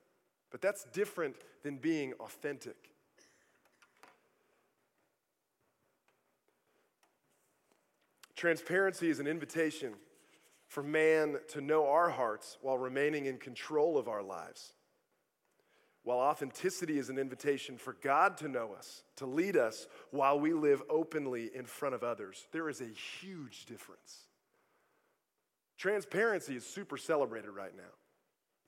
[0.51, 2.75] but that's different than being authentic.
[8.35, 9.93] Transparency is an invitation
[10.67, 14.73] for man to know our hearts while remaining in control of our lives.
[16.03, 20.53] While authenticity is an invitation for God to know us, to lead us while we
[20.53, 24.27] live openly in front of others, there is a huge difference.
[25.77, 27.83] Transparency is super celebrated right now.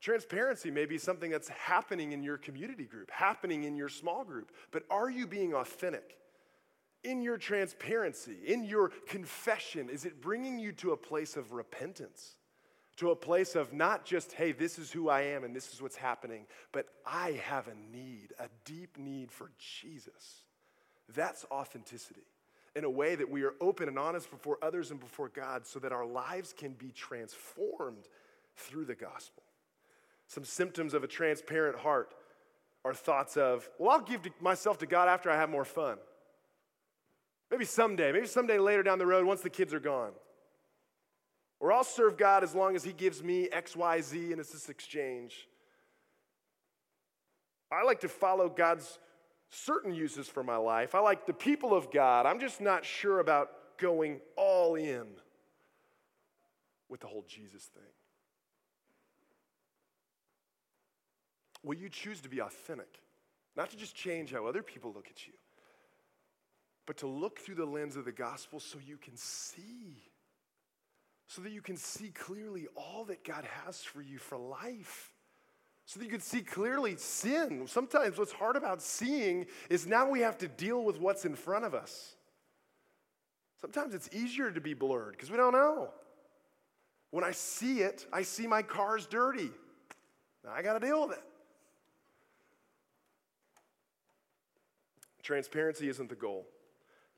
[0.02, 4.52] Transparency may be something that's happening in your community group, happening in your small group,
[4.72, 6.18] but are you being authentic?
[7.04, 12.36] In your transparency, in your confession, is it bringing you to a place of repentance?
[12.98, 15.82] To a place of not just, hey, this is who I am and this is
[15.82, 20.44] what's happening, but I have a need, a deep need for Jesus.
[21.16, 22.28] That's authenticity
[22.76, 25.80] in a way that we are open and honest before others and before God so
[25.80, 28.08] that our lives can be transformed
[28.56, 29.44] through the gospel.
[30.28, 32.14] Some symptoms of a transparent heart
[32.86, 35.98] are thoughts of, well, I'll give myself to God after I have more fun.
[37.52, 40.12] Maybe someday, maybe someday later down the road once the kids are gone.
[41.60, 44.52] Or I'll serve God as long as He gives me X, Y, Z, and it's
[44.52, 45.48] this exchange.
[47.72, 49.00] I like to follow God's
[49.50, 50.96] certain uses for my life.
[50.96, 52.26] I like the people of God.
[52.26, 55.08] I'm just not sure about going all in
[56.88, 57.84] with the whole Jesus thing.
[61.64, 63.02] Will you choose to be authentic?
[63.56, 65.34] Not to just change how other people look at you,
[66.90, 70.10] but to look through the lens of the gospel so you can see.
[71.28, 75.14] So that you can see clearly all that God has for you for life.
[75.86, 77.68] So that you can see clearly sin.
[77.68, 81.64] Sometimes what's hard about seeing is now we have to deal with what's in front
[81.64, 82.16] of us.
[83.62, 85.92] Sometimes it's easier to be blurred because we don't know.
[87.12, 89.52] When I see it, I see my car's dirty.
[90.44, 91.24] Now I got to deal with it.
[95.22, 96.48] Transparency isn't the goal,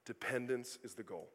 [0.05, 1.29] dependence is the goal,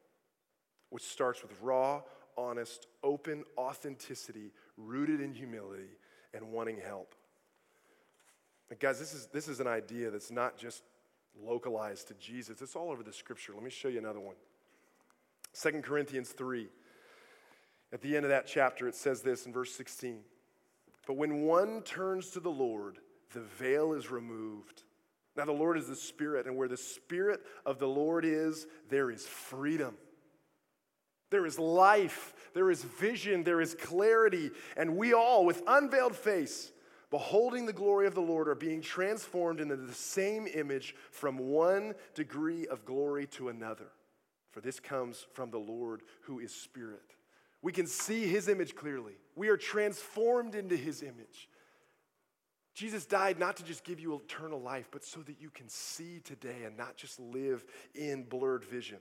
[0.91, 2.03] which starts with raw,
[2.37, 5.99] honest, open authenticity rooted in humility
[6.35, 7.15] and wanting help.
[8.71, 10.83] And guys, this is, this is an idea that's not just
[11.43, 13.53] localized to Jesus, it's all over the scripture.
[13.55, 14.37] Let me show you another one.
[15.61, 16.69] 2 Corinthians 3.
[17.93, 20.21] At the end of that chapter, it says this in verse 16
[21.07, 22.99] But when one turns to the Lord,
[23.33, 24.83] the veil is removed.
[25.37, 29.11] Now, the Lord is the Spirit, and where the Spirit of the Lord is, there
[29.11, 29.97] is freedom.
[31.31, 36.73] There is life, there is vision, there is clarity, and we all, with unveiled face,
[37.11, 41.95] beholding the glory of the Lord, are being transformed into the same image from one
[42.15, 43.89] degree of glory to another.
[44.53, 47.15] For this comes from the Lord who is Spirit.
[47.61, 49.15] We can see his image clearly.
[49.35, 51.49] We are transformed into his image.
[52.77, 56.21] Jesus died not to just give you eternal life, but so that you can see
[56.21, 58.99] today and not just live in blurred vision.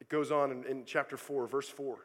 [0.00, 1.98] It goes on in, in, chapter 4, verse 4.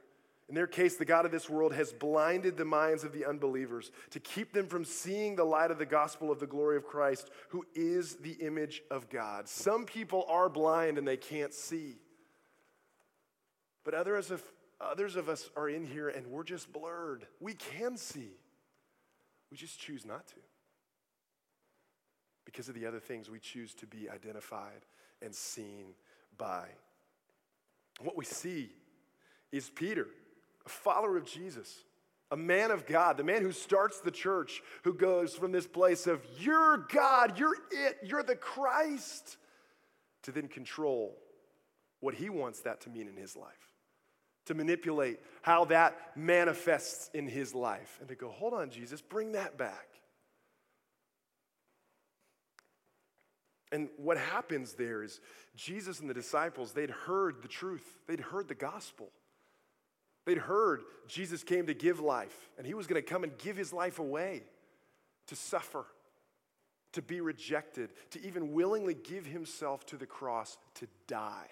[0.50, 3.92] In their case, the God of this world has blinded the minds of the unbelievers
[4.10, 7.30] to keep them from seeing the light of the gospel of the glory of Christ,
[7.48, 9.48] who is the image of God.
[9.48, 11.96] Some people are blind and they can't see.
[13.86, 14.44] But others of,
[14.82, 17.26] others of us are in here and we're just blurred.
[17.40, 18.32] We can see.
[19.54, 20.40] We just choose not to.
[22.44, 24.82] Because of the other things we choose to be identified
[25.22, 25.94] and seen
[26.40, 26.66] by.
[28.02, 28.72] What we see
[29.52, 30.08] is Peter,
[30.66, 31.84] a follower of Jesus,
[32.32, 36.08] a man of God, the man who starts the church, who goes from this place
[36.08, 39.38] of, you're God, you're it, you're the Christ,
[40.24, 41.16] to then control
[42.00, 43.63] what he wants that to mean in his life
[44.46, 49.34] to manipulate how that manifests in his life and to go, hold on, Jesus, bring
[49.34, 49.88] that back.
[53.72, 55.20] And what happens there is
[55.56, 59.10] Jesus and the disciples, they'd heard the truth, they'd heard the gospel.
[60.26, 63.58] They'd heard Jesus came to give life, and he was going to come and give
[63.58, 64.44] his life away
[65.28, 65.86] to suffer,
[66.94, 71.48] to be rejected, to even willingly give himself to the cross to die.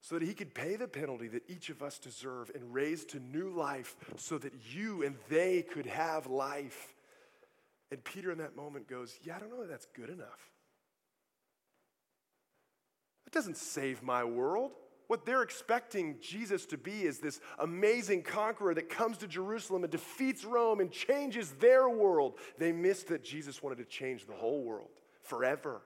[0.00, 3.18] So that he could pay the penalty that each of us deserve and raise to
[3.18, 6.94] new life so that you and they could have life.
[7.90, 10.50] And Peter, in that moment, goes, Yeah, I don't know that that's good enough.
[13.24, 14.72] That doesn't save my world.
[15.08, 19.90] What they're expecting Jesus to be is this amazing conqueror that comes to Jerusalem and
[19.90, 22.34] defeats Rome and changes their world.
[22.58, 24.90] They missed that Jesus wanted to change the whole world
[25.22, 25.82] forever.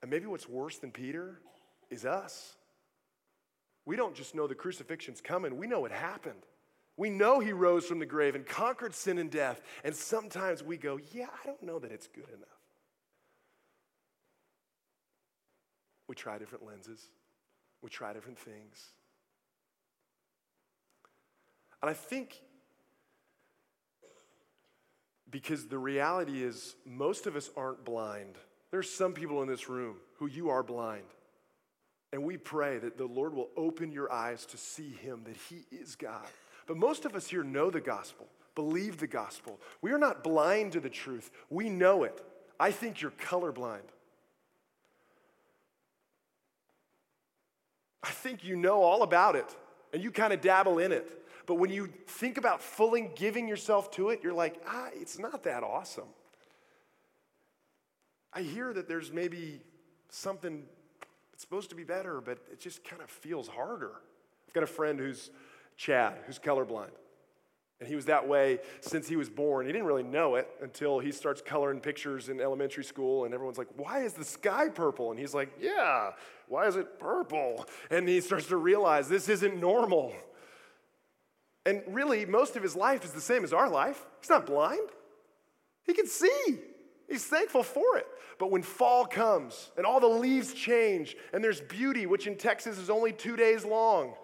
[0.00, 1.40] And maybe what's worse than Peter
[1.90, 2.56] is us.
[3.86, 6.42] We don't just know the crucifixion's coming, we know it happened.
[6.96, 9.60] We know he rose from the grave and conquered sin and death.
[9.82, 12.48] And sometimes we go, yeah, I don't know that it's good enough.
[16.06, 17.08] We try different lenses,
[17.82, 18.90] we try different things.
[21.82, 22.40] And I think
[25.34, 28.36] because the reality is, most of us aren't blind.
[28.70, 31.08] There's some people in this room who you are blind.
[32.14, 35.66] And we pray that the Lord will open your eyes to see Him, that He
[35.76, 36.28] is God.
[36.68, 39.60] But most of us here know the gospel, believe the gospel.
[39.82, 42.24] We are not blind to the truth, we know it.
[42.60, 43.88] I think you're colorblind.
[48.04, 49.56] I think you know all about it
[49.92, 51.26] and you kind of dabble in it.
[51.46, 55.42] But when you think about fully giving yourself to it, you're like, ah, it's not
[55.42, 56.08] that awesome.
[58.32, 59.62] I hear that there's maybe
[60.10, 60.62] something
[61.44, 63.92] supposed to be better, but it just kind of feels harder.
[64.48, 65.30] I've got a friend who's
[65.76, 66.90] Chad, who's colorblind.
[67.80, 69.66] And he was that way since he was born.
[69.66, 73.58] He didn't really know it until he starts coloring pictures in elementary school, and everyone's
[73.58, 75.10] like, Why is the sky purple?
[75.10, 76.12] And he's like, Yeah,
[76.48, 77.66] why is it purple?
[77.90, 80.14] And he starts to realize this isn't normal.
[81.66, 84.06] And really, most of his life is the same as our life.
[84.20, 84.88] He's not blind,
[85.84, 86.58] he can see.
[87.08, 88.06] He's thankful for it.
[88.38, 92.78] But when fall comes and all the leaves change and there's beauty, which in Texas
[92.78, 94.14] is only two days long,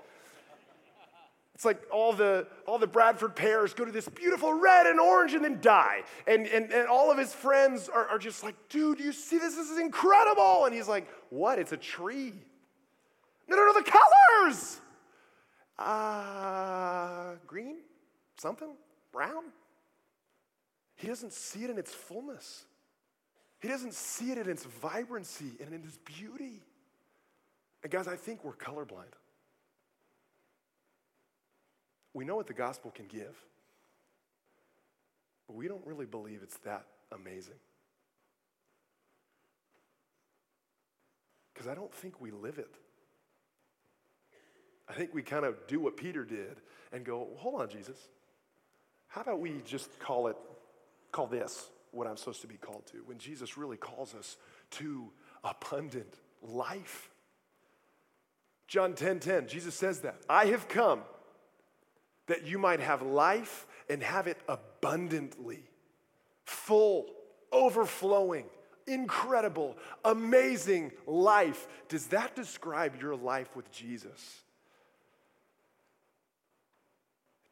[1.55, 5.35] it's like all the, all the Bradford pears go to this beautiful red and orange
[5.35, 6.05] and then die.
[6.27, 9.57] And, and, and all of his friends are, are just like, dude, you see this?
[9.57, 10.65] This is incredible.
[10.65, 11.59] And he's like, what?
[11.59, 12.33] It's a tree.
[13.47, 14.81] No, no, no, the colors.
[15.79, 17.81] Uh, green?
[18.39, 18.71] Something?
[19.13, 19.45] Brown?
[20.97, 22.65] He doesn't see it in its fullness.
[23.61, 26.63] He doesn't see it in its vibrancy and in its beauty.
[27.83, 29.13] And guys, I think we're colorblind.
[32.15, 33.37] We know what the gospel can give,
[35.47, 37.55] but we don't really believe it's that amazing.
[41.53, 42.75] Because I don't think we live it.
[44.89, 46.57] I think we kind of do what Peter did
[46.93, 48.09] and go, hold on, Jesus.
[49.07, 50.37] How about we just call it,
[51.13, 54.37] call this what I'm supposed to be called to, when Jesus really calls us
[54.73, 55.11] to
[55.45, 57.11] abundant life?
[58.69, 60.17] John 10 10, Jesus says that.
[60.29, 61.01] I have come
[62.29, 65.65] that you might have life and have it abundantly,
[66.45, 67.07] full,
[67.51, 68.45] overflowing,
[68.87, 71.67] incredible, amazing life.
[71.89, 74.43] Does that describe your life with Jesus?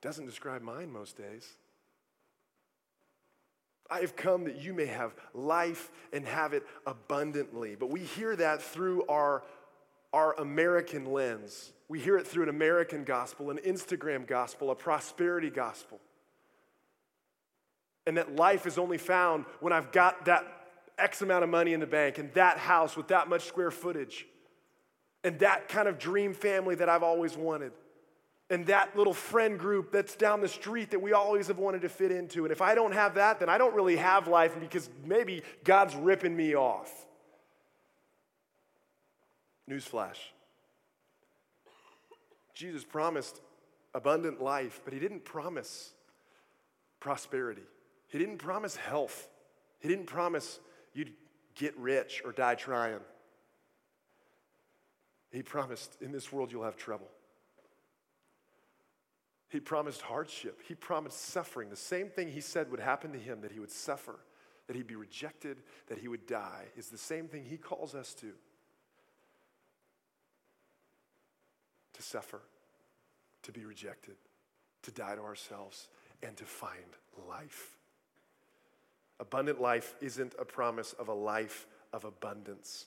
[0.00, 1.56] It doesn't describe mine most days.
[3.90, 7.74] I have come that you may have life and have it abundantly.
[7.74, 9.42] But we hear that through our,
[10.12, 11.72] our American lens.
[11.88, 16.00] We hear it through an American gospel, an Instagram gospel, a prosperity gospel.
[18.06, 20.44] And that life is only found when I've got that
[20.98, 24.26] X amount of money in the bank and that house with that much square footage
[25.24, 27.72] and that kind of dream family that I've always wanted
[28.50, 31.88] and that little friend group that's down the street that we always have wanted to
[31.88, 32.44] fit into.
[32.44, 35.94] And if I don't have that, then I don't really have life because maybe God's
[35.94, 37.06] ripping me off.
[39.68, 40.16] Newsflash
[42.54, 43.40] Jesus promised
[43.94, 45.92] abundant life, but he didn't promise
[46.98, 47.62] prosperity.
[48.08, 49.28] He didn't promise health.
[49.78, 50.58] He didn't promise
[50.92, 51.12] you'd
[51.54, 52.98] get rich or die trying.
[55.30, 57.08] He promised in this world you'll have trouble.
[59.48, 60.60] He promised hardship.
[60.66, 61.70] He promised suffering.
[61.70, 64.18] The same thing he said would happen to him that he would suffer,
[64.66, 68.14] that he'd be rejected, that he would die is the same thing he calls us
[68.14, 68.32] to.
[71.98, 72.40] to suffer,
[73.42, 74.14] to be rejected,
[74.82, 75.88] to die to ourselves,
[76.22, 76.96] and to find
[77.28, 77.76] life.
[79.18, 82.86] Abundant life isn't a promise of a life of abundance.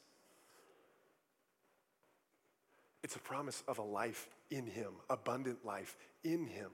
[3.03, 6.69] It's a promise of a life in Him, abundant life in Him.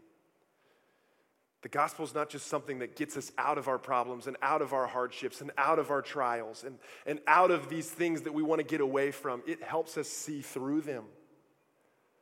[1.62, 4.62] The gospel is not just something that gets us out of our problems and out
[4.62, 8.34] of our hardships and out of our trials and, and out of these things that
[8.34, 9.42] we want to get away from.
[9.48, 11.06] It helps us see through them.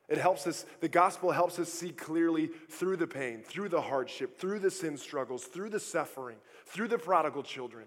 [0.07, 4.39] It helps us, the gospel helps us see clearly through the pain, through the hardship,
[4.39, 6.37] through the sin struggles, through the suffering,
[6.67, 7.85] through the prodigal children,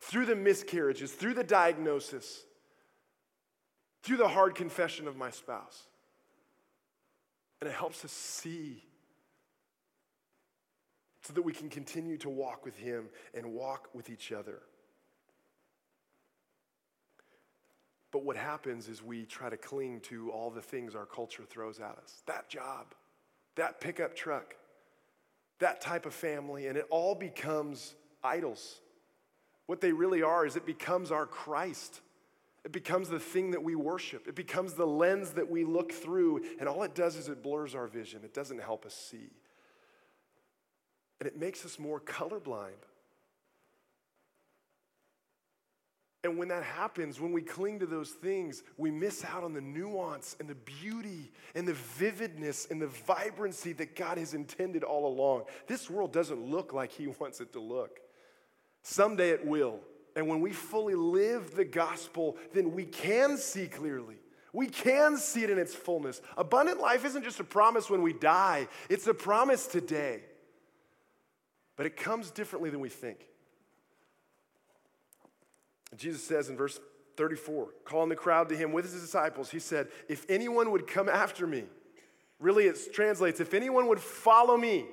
[0.00, 2.44] through the miscarriages, through the diagnosis,
[4.02, 5.84] through the hard confession of my spouse.
[7.60, 8.82] And it helps us see
[11.22, 14.60] so that we can continue to walk with Him and walk with each other.
[18.12, 21.80] But what happens is we try to cling to all the things our culture throws
[21.80, 22.94] at us that job,
[23.56, 24.54] that pickup truck,
[25.58, 28.80] that type of family, and it all becomes idols.
[29.66, 32.02] What they really are is it becomes our Christ.
[32.64, 34.26] It becomes the thing that we worship.
[34.26, 37.74] It becomes the lens that we look through, and all it does is it blurs
[37.74, 38.20] our vision.
[38.24, 39.30] It doesn't help us see
[41.24, 42.72] and it makes us more colorblind.
[46.22, 49.60] And when that happens, when we cling to those things, we miss out on the
[49.62, 55.06] nuance and the beauty and the vividness and the vibrancy that God has intended all
[55.06, 55.44] along.
[55.66, 58.00] This world doesn't look like He wants it to look.
[58.82, 59.80] Someday it will.
[60.16, 64.16] And when we fully live the gospel, then we can see clearly.
[64.52, 66.22] We can see it in its fullness.
[66.36, 70.20] Abundant life isn't just a promise when we die, it's a promise today.
[71.76, 73.18] But it comes differently than we think.
[75.96, 76.78] Jesus says in verse
[77.16, 81.08] 34, calling the crowd to him with his disciples, he said, If anyone would come
[81.08, 81.64] after me,
[82.38, 84.86] really it translates, if anyone would follow me,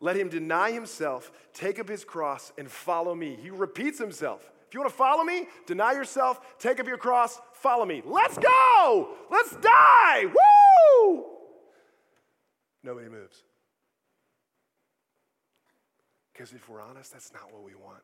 [0.00, 3.36] let him deny himself, take up his cross, and follow me.
[3.40, 4.50] He repeats himself.
[4.66, 8.02] If you want to follow me, deny yourself, take up your cross, follow me.
[8.04, 9.16] Let's go!
[9.30, 10.26] Let's die!
[10.26, 11.24] Woo!
[12.82, 13.42] Nobody moves.
[16.32, 18.02] Because if we're honest, that's not what we want.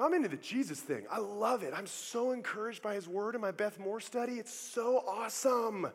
[0.00, 1.04] I'm into the Jesus thing.
[1.10, 1.72] I love it.
[1.76, 4.34] I'm so encouraged by his word in my Beth Moore study.
[4.34, 5.88] It's so awesome.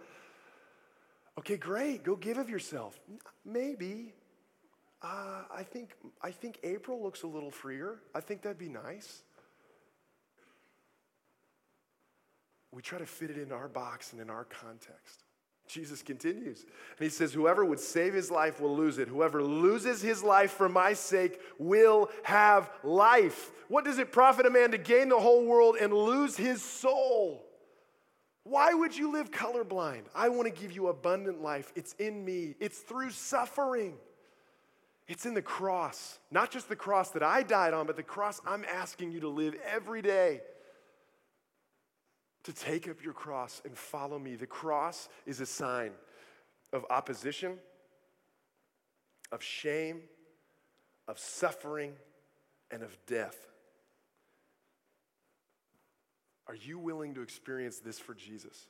[1.39, 2.03] Okay, great.
[2.03, 2.99] Go give of yourself.
[3.45, 4.13] Maybe.
[5.01, 7.99] Uh, I, think, I think April looks a little freer.
[8.15, 9.23] I think that'd be nice.
[12.71, 15.23] We try to fit it in our box and in our context.
[15.67, 16.61] Jesus continues.
[16.61, 19.07] And he says, Whoever would save his life will lose it.
[19.07, 23.51] Whoever loses his life for my sake will have life.
[23.67, 27.45] What does it profit a man to gain the whole world and lose his soul?
[28.43, 30.03] Why would you live colorblind?
[30.13, 31.71] I want to give you abundant life.
[31.75, 33.95] It's in me, it's through suffering.
[35.05, 38.39] It's in the cross, not just the cross that I died on, but the cross
[38.47, 40.41] I'm asking you to live every day
[42.43, 44.35] to take up your cross and follow me.
[44.35, 45.91] The cross is a sign
[46.71, 47.57] of opposition,
[49.31, 50.01] of shame,
[51.07, 51.93] of suffering,
[52.71, 53.47] and of death.
[56.47, 58.67] Are you willing to experience this for Jesus?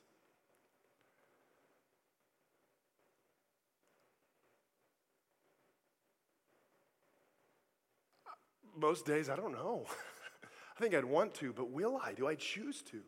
[8.76, 9.86] Most days, I don't know.
[10.76, 12.12] I think I'd want to, but will I?
[12.12, 13.00] Do I choose to?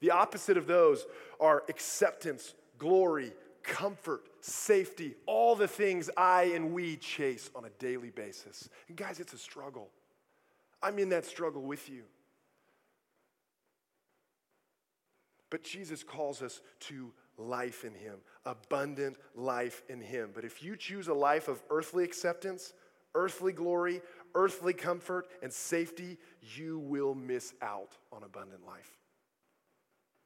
[0.00, 1.06] The opposite of those
[1.40, 8.10] are acceptance, glory, comfort, safety, all the things I and we chase on a daily
[8.10, 8.68] basis.
[8.88, 9.88] And guys, it's a struggle.
[10.82, 12.04] I'm in that struggle with you.
[15.50, 20.30] But Jesus calls us to life in Him, abundant life in Him.
[20.34, 22.72] But if you choose a life of earthly acceptance,
[23.14, 24.02] earthly glory,
[24.34, 26.18] earthly comfort, and safety,
[26.56, 28.96] you will miss out on abundant life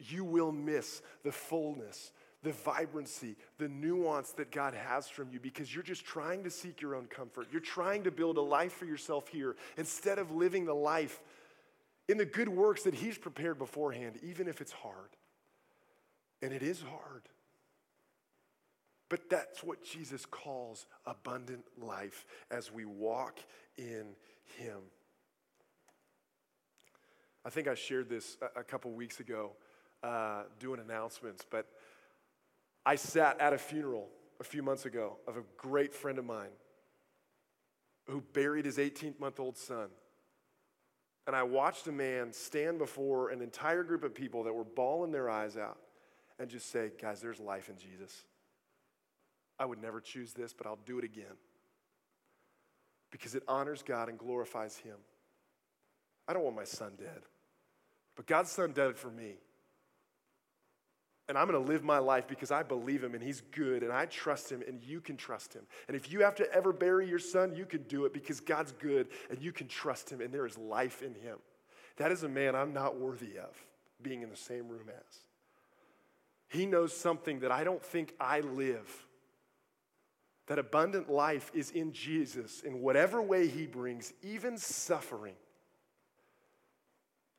[0.01, 2.13] you will miss the fullness,
[2.43, 6.81] the vibrancy, the nuance that God has from you because you're just trying to seek
[6.81, 7.49] your own comfort.
[7.53, 11.21] You're trying to build a life for yourself here instead of living the life
[12.11, 15.11] in the good works that He's prepared beforehand, even if it's hard.
[16.43, 17.23] And it is hard.
[19.09, 23.39] But that's what Jesus calls abundant life as we walk
[23.77, 24.17] in
[24.59, 24.79] Him.
[27.45, 29.53] I think I shared this a, couple weeks ago
[30.03, 31.67] uh, doing announcements, but
[32.85, 34.09] I sat at a funeral
[34.41, 36.51] a few months ago of a great friend of mine
[38.07, 39.89] who buried his 18 month old son.
[41.27, 45.13] And I watched a man stand before an entire group of people that were bawling
[45.13, 45.79] their eyes out
[46.39, 48.25] and just say, Guys, there's life in Jesus.
[49.59, 51.37] I would never choose this, but I'll do it again
[53.11, 54.97] because it honors God and glorifies Him.
[56.27, 57.23] I don't want my son dead,
[58.17, 59.35] but God's son dead for me.
[61.31, 63.93] And I'm going to live my life because I believe him and he's good and
[63.93, 65.63] I trust him and you can trust him.
[65.87, 68.73] And if you have to ever bury your son, you can do it because God's
[68.73, 71.39] good and you can trust him and there is life in him.
[71.99, 73.57] That is a man I'm not worthy of
[74.03, 75.19] being in the same room as.
[76.49, 79.07] He knows something that I don't think I live.
[80.49, 85.37] That abundant life is in Jesus in whatever way he brings, even suffering.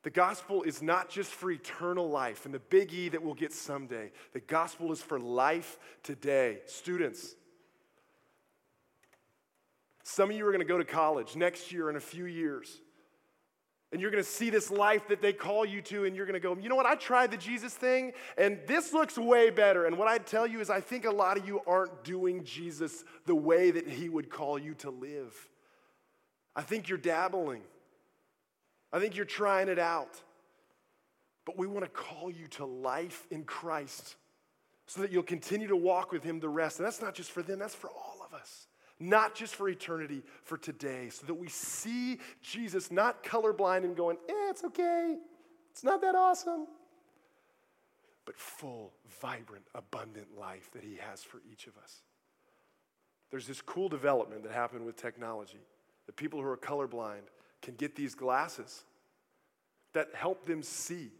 [0.03, 3.53] The gospel is not just for eternal life and the big E that we'll get
[3.53, 4.11] someday.
[4.33, 6.59] The gospel is for life today.
[6.65, 7.35] Students,
[10.03, 12.81] some of you are going to go to college next year in a few years.
[13.91, 16.33] And you're going to see this life that they call you to, and you're going
[16.33, 16.85] to go, you know what?
[16.85, 19.85] I tried the Jesus thing, and this looks way better.
[19.85, 23.03] And what I'd tell you is, I think a lot of you aren't doing Jesus
[23.25, 25.49] the way that He would call you to live.
[26.55, 27.63] I think you're dabbling.
[28.93, 30.21] I think you're trying it out.
[31.45, 34.15] But we want to call you to life in Christ
[34.85, 36.79] so that you'll continue to walk with Him the rest.
[36.79, 38.67] And that's not just for them, that's for all of us.
[38.99, 44.17] Not just for eternity, for today, so that we see Jesus not colorblind and going,
[44.29, 45.17] eh, it's okay,
[45.71, 46.67] it's not that awesome,
[48.25, 52.03] but full, vibrant, abundant life that He has for each of us.
[53.31, 55.65] There's this cool development that happened with technology
[56.05, 57.23] that people who are colorblind
[57.61, 58.83] can get these glasses
[59.93, 61.11] that help them see,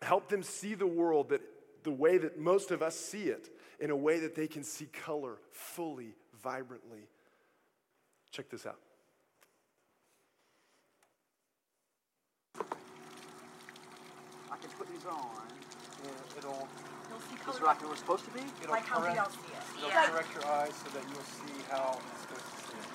[0.00, 1.42] help them see the world that
[1.84, 3.48] the way that most of us see it,
[3.80, 7.08] in a way that they can see color fully, vibrantly.
[8.30, 8.78] Check this out.
[12.56, 12.60] I
[14.60, 15.26] can put these on,
[16.04, 16.68] and it'll.
[17.10, 18.40] You'll see Is color it like it was supposed to be?
[18.62, 19.78] It'll like how we correct, all see it.
[19.78, 20.06] It'll Yeah.
[20.10, 22.86] correct your eyes so that you'll see how it's supposed to see it.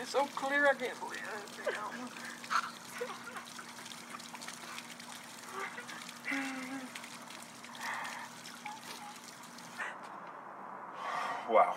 [0.00, 1.58] It's so clear, I can't believe it.
[11.50, 11.76] Wow.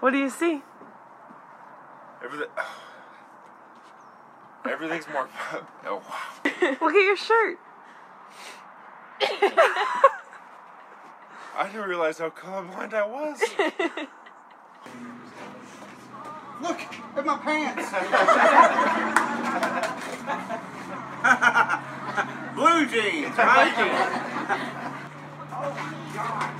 [0.00, 0.62] What do you see?
[2.24, 2.48] Everything.
[4.64, 5.28] Everything's more.
[5.86, 6.42] Oh wow.
[6.44, 7.58] Look at your shirt.
[11.56, 13.42] I didn't realize how colorblind I was.
[16.60, 16.80] Look
[17.16, 17.90] at my pants.
[22.54, 23.74] Blue jeans, right?
[25.52, 26.54] Oh my God.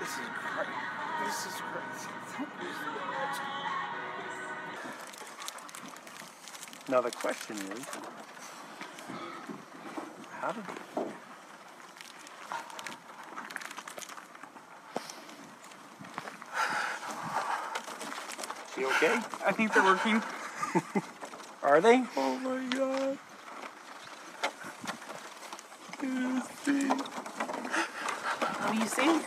[0.00, 0.68] This is great.
[1.24, 2.46] This is great.
[6.88, 7.84] Now the question is,
[10.40, 10.64] how did
[18.96, 19.18] okay?
[19.44, 20.22] I think they're working.
[21.62, 22.02] Are they?
[22.16, 23.18] Oh my god.
[28.58, 29.20] What do you see?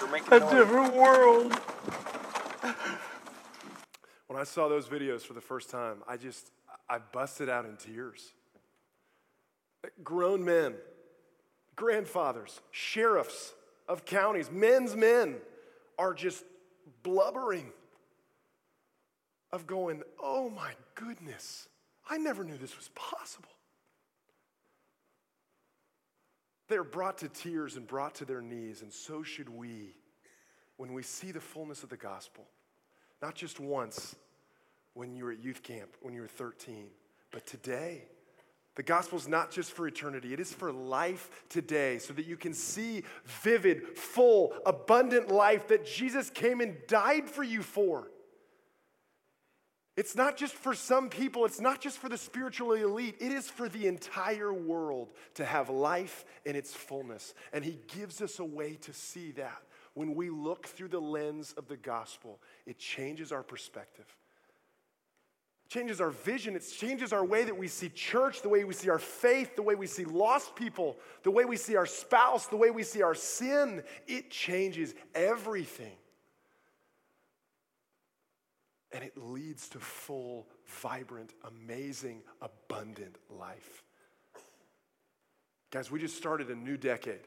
[0.00, 0.50] They're making A noise.
[0.52, 1.54] different world.
[4.28, 6.50] When I saw those videos for the first time, I just,
[6.88, 8.32] I busted out in tears.
[10.04, 10.74] Grown men,
[11.74, 13.54] grandfathers, sheriffs
[13.88, 15.36] of counties, men's men
[16.00, 16.44] are just
[17.02, 17.70] blubbering
[19.52, 21.68] of going, oh my goodness,
[22.08, 23.50] I never knew this was possible.
[26.68, 29.94] They're brought to tears and brought to their knees, and so should we
[30.78, 32.46] when we see the fullness of the gospel.
[33.20, 34.16] Not just once
[34.94, 36.86] when you were at youth camp, when you were 13,
[37.30, 38.04] but today.
[38.80, 42.38] The gospel is not just for eternity, it is for life today so that you
[42.38, 48.10] can see vivid, full, abundant life that Jesus came and died for you for.
[49.98, 53.50] It's not just for some people, it's not just for the spiritually elite, it is
[53.50, 57.34] for the entire world to have life in its fullness.
[57.52, 59.60] And He gives us a way to see that.
[59.92, 64.06] When we look through the lens of the gospel, it changes our perspective.
[65.70, 66.56] Changes our vision.
[66.56, 69.62] It changes our way that we see church, the way we see our faith, the
[69.62, 73.02] way we see lost people, the way we see our spouse, the way we see
[73.02, 73.84] our sin.
[74.08, 75.94] It changes everything.
[78.90, 83.84] And it leads to full, vibrant, amazing, abundant life.
[85.70, 87.20] Guys, we just started a new decade,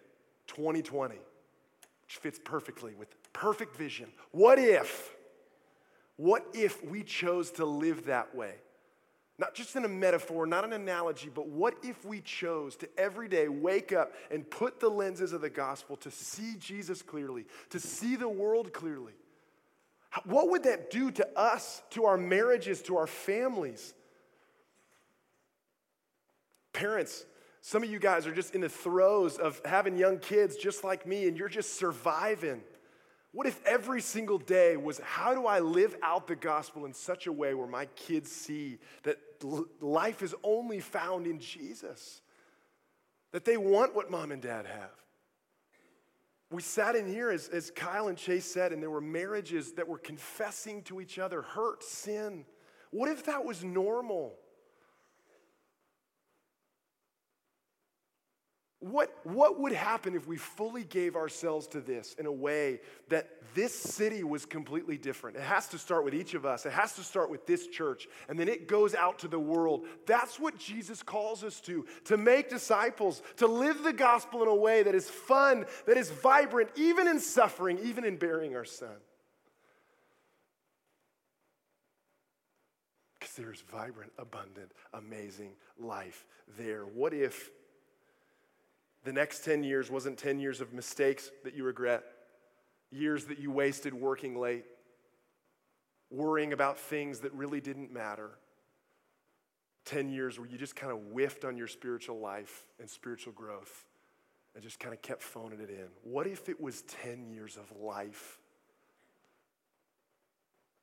[0.47, 4.09] 2020, which fits perfectly with perfect vision.
[4.31, 5.12] What if?
[6.18, 8.55] What if we chose to live that way?
[9.39, 13.28] Not just in a metaphor, not an analogy, but what if we chose to every
[13.28, 17.80] day wake up and put the lenses of the gospel to see Jesus clearly, to
[17.80, 19.14] see the world clearly?
[20.26, 23.95] What would that do to us, to our marriages, to our families?
[26.72, 27.26] Parents,
[27.61, 31.07] some of you guys are just in the throes of having young kids just like
[31.07, 32.61] me, and you're just surviving.
[33.34, 37.25] What if every single day was how do I live out the gospel in such
[37.25, 39.17] a way where my kids see that
[39.81, 42.21] life is only found in Jesus?
[43.31, 44.91] That they want what mom and dad have.
[46.51, 49.88] We sat in here, as, as Kyle and Chase said, and there were marriages that
[49.88, 52.45] were confessing to each other hurt, sin.
[52.91, 54.36] What if that was normal?
[58.84, 63.29] What, what would happen if we fully gave ourselves to this in a way that
[63.55, 65.38] this city was completely different?
[65.38, 68.09] It has to start with each of us, it has to start with this church,
[68.27, 69.86] and then it goes out to the world.
[70.05, 74.55] That's what Jesus calls us to to make disciples, to live the gospel in a
[74.55, 78.97] way that is fun, that is vibrant, even in suffering, even in bearing our son.
[83.17, 86.25] Because there's vibrant, abundant, amazing life
[86.57, 86.84] there.
[86.84, 87.49] What if?
[89.03, 92.03] The next 10 years wasn't 10 years of mistakes that you regret,
[92.91, 94.65] years that you wasted working late,
[96.09, 98.31] worrying about things that really didn't matter.
[99.85, 103.85] 10 years where you just kind of whiffed on your spiritual life and spiritual growth
[104.55, 105.87] and just kind of kept phoning it in.
[106.03, 108.39] What if it was 10 years of life?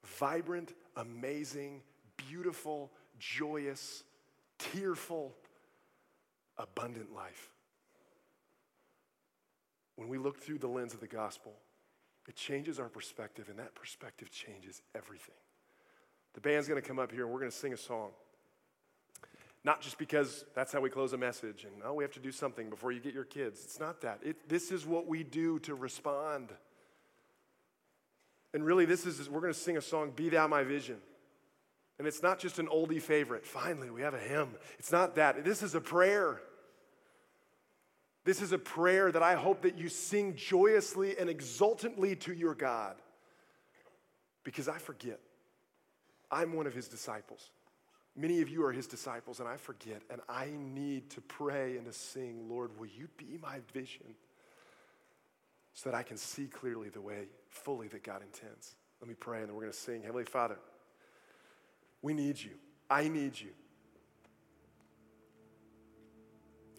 [0.04, 1.80] Vibrant, amazing,
[2.16, 4.02] beautiful, joyous,
[4.58, 5.34] tearful,
[6.58, 7.50] abundant life.
[10.00, 11.52] When we look through the lens of the gospel,
[12.26, 15.34] it changes our perspective, and that perspective changes everything.
[16.32, 18.12] The band's gonna come up here and we're gonna sing a song.
[19.62, 22.32] Not just because that's how we close a message and oh, we have to do
[22.32, 23.60] something before you get your kids.
[23.62, 24.20] It's not that.
[24.24, 26.48] It, this is what we do to respond.
[28.54, 30.96] And really, this is we're gonna sing a song, Be Thou My Vision.
[31.98, 33.44] And it's not just an oldie favorite.
[33.44, 34.54] Finally, we have a hymn.
[34.78, 35.44] It's not that.
[35.44, 36.40] This is a prayer.
[38.30, 42.54] This is a prayer that I hope that you sing joyously and exultantly to your
[42.54, 42.94] God
[44.44, 45.18] because I forget.
[46.30, 47.50] I'm one of his disciples.
[48.14, 51.84] Many of you are his disciples, and I forget, and I need to pray and
[51.86, 54.14] to sing, Lord, will you be my vision
[55.74, 58.76] so that I can see clearly the way fully that God intends?
[59.00, 60.02] Let me pray, and then we're going to sing.
[60.02, 60.58] Heavenly Father,
[62.00, 62.52] we need you.
[62.88, 63.50] I need you.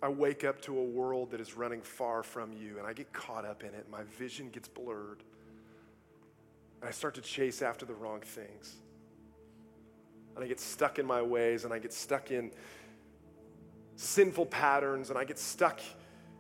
[0.04, 3.14] I wake up to a world that is running far from you, and I get
[3.14, 3.86] caught up in it.
[3.92, 5.24] My vision gets blurred.
[6.80, 8.76] And I start to chase after the wrong things.
[10.36, 12.52] And I get stuck in my ways, and I get stuck in
[13.96, 15.80] sinful patterns, and I get stuck,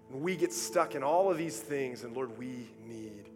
[0.09, 2.03] and we get stuck in all of these things.
[2.03, 3.29] And Lord, we need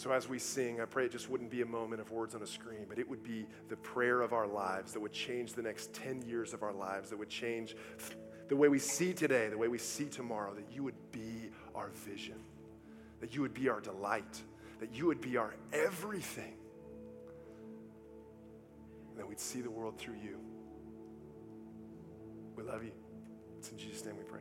[0.00, 2.40] so as we sing, I pray it just wouldn't be a moment of words on
[2.40, 5.60] a screen, but it would be the prayer of our lives that would change the
[5.60, 7.76] next 10 years of our lives, that would change
[8.48, 11.90] the way we see today, the way we see tomorrow, that you would be our
[12.06, 12.42] vision,
[13.20, 14.40] that you would be our delight,
[14.78, 16.54] that you would be our everything,
[19.10, 20.38] and that we'd see the world through you.
[22.56, 22.92] We love you.
[23.58, 24.40] It's in Jesus' name we pray.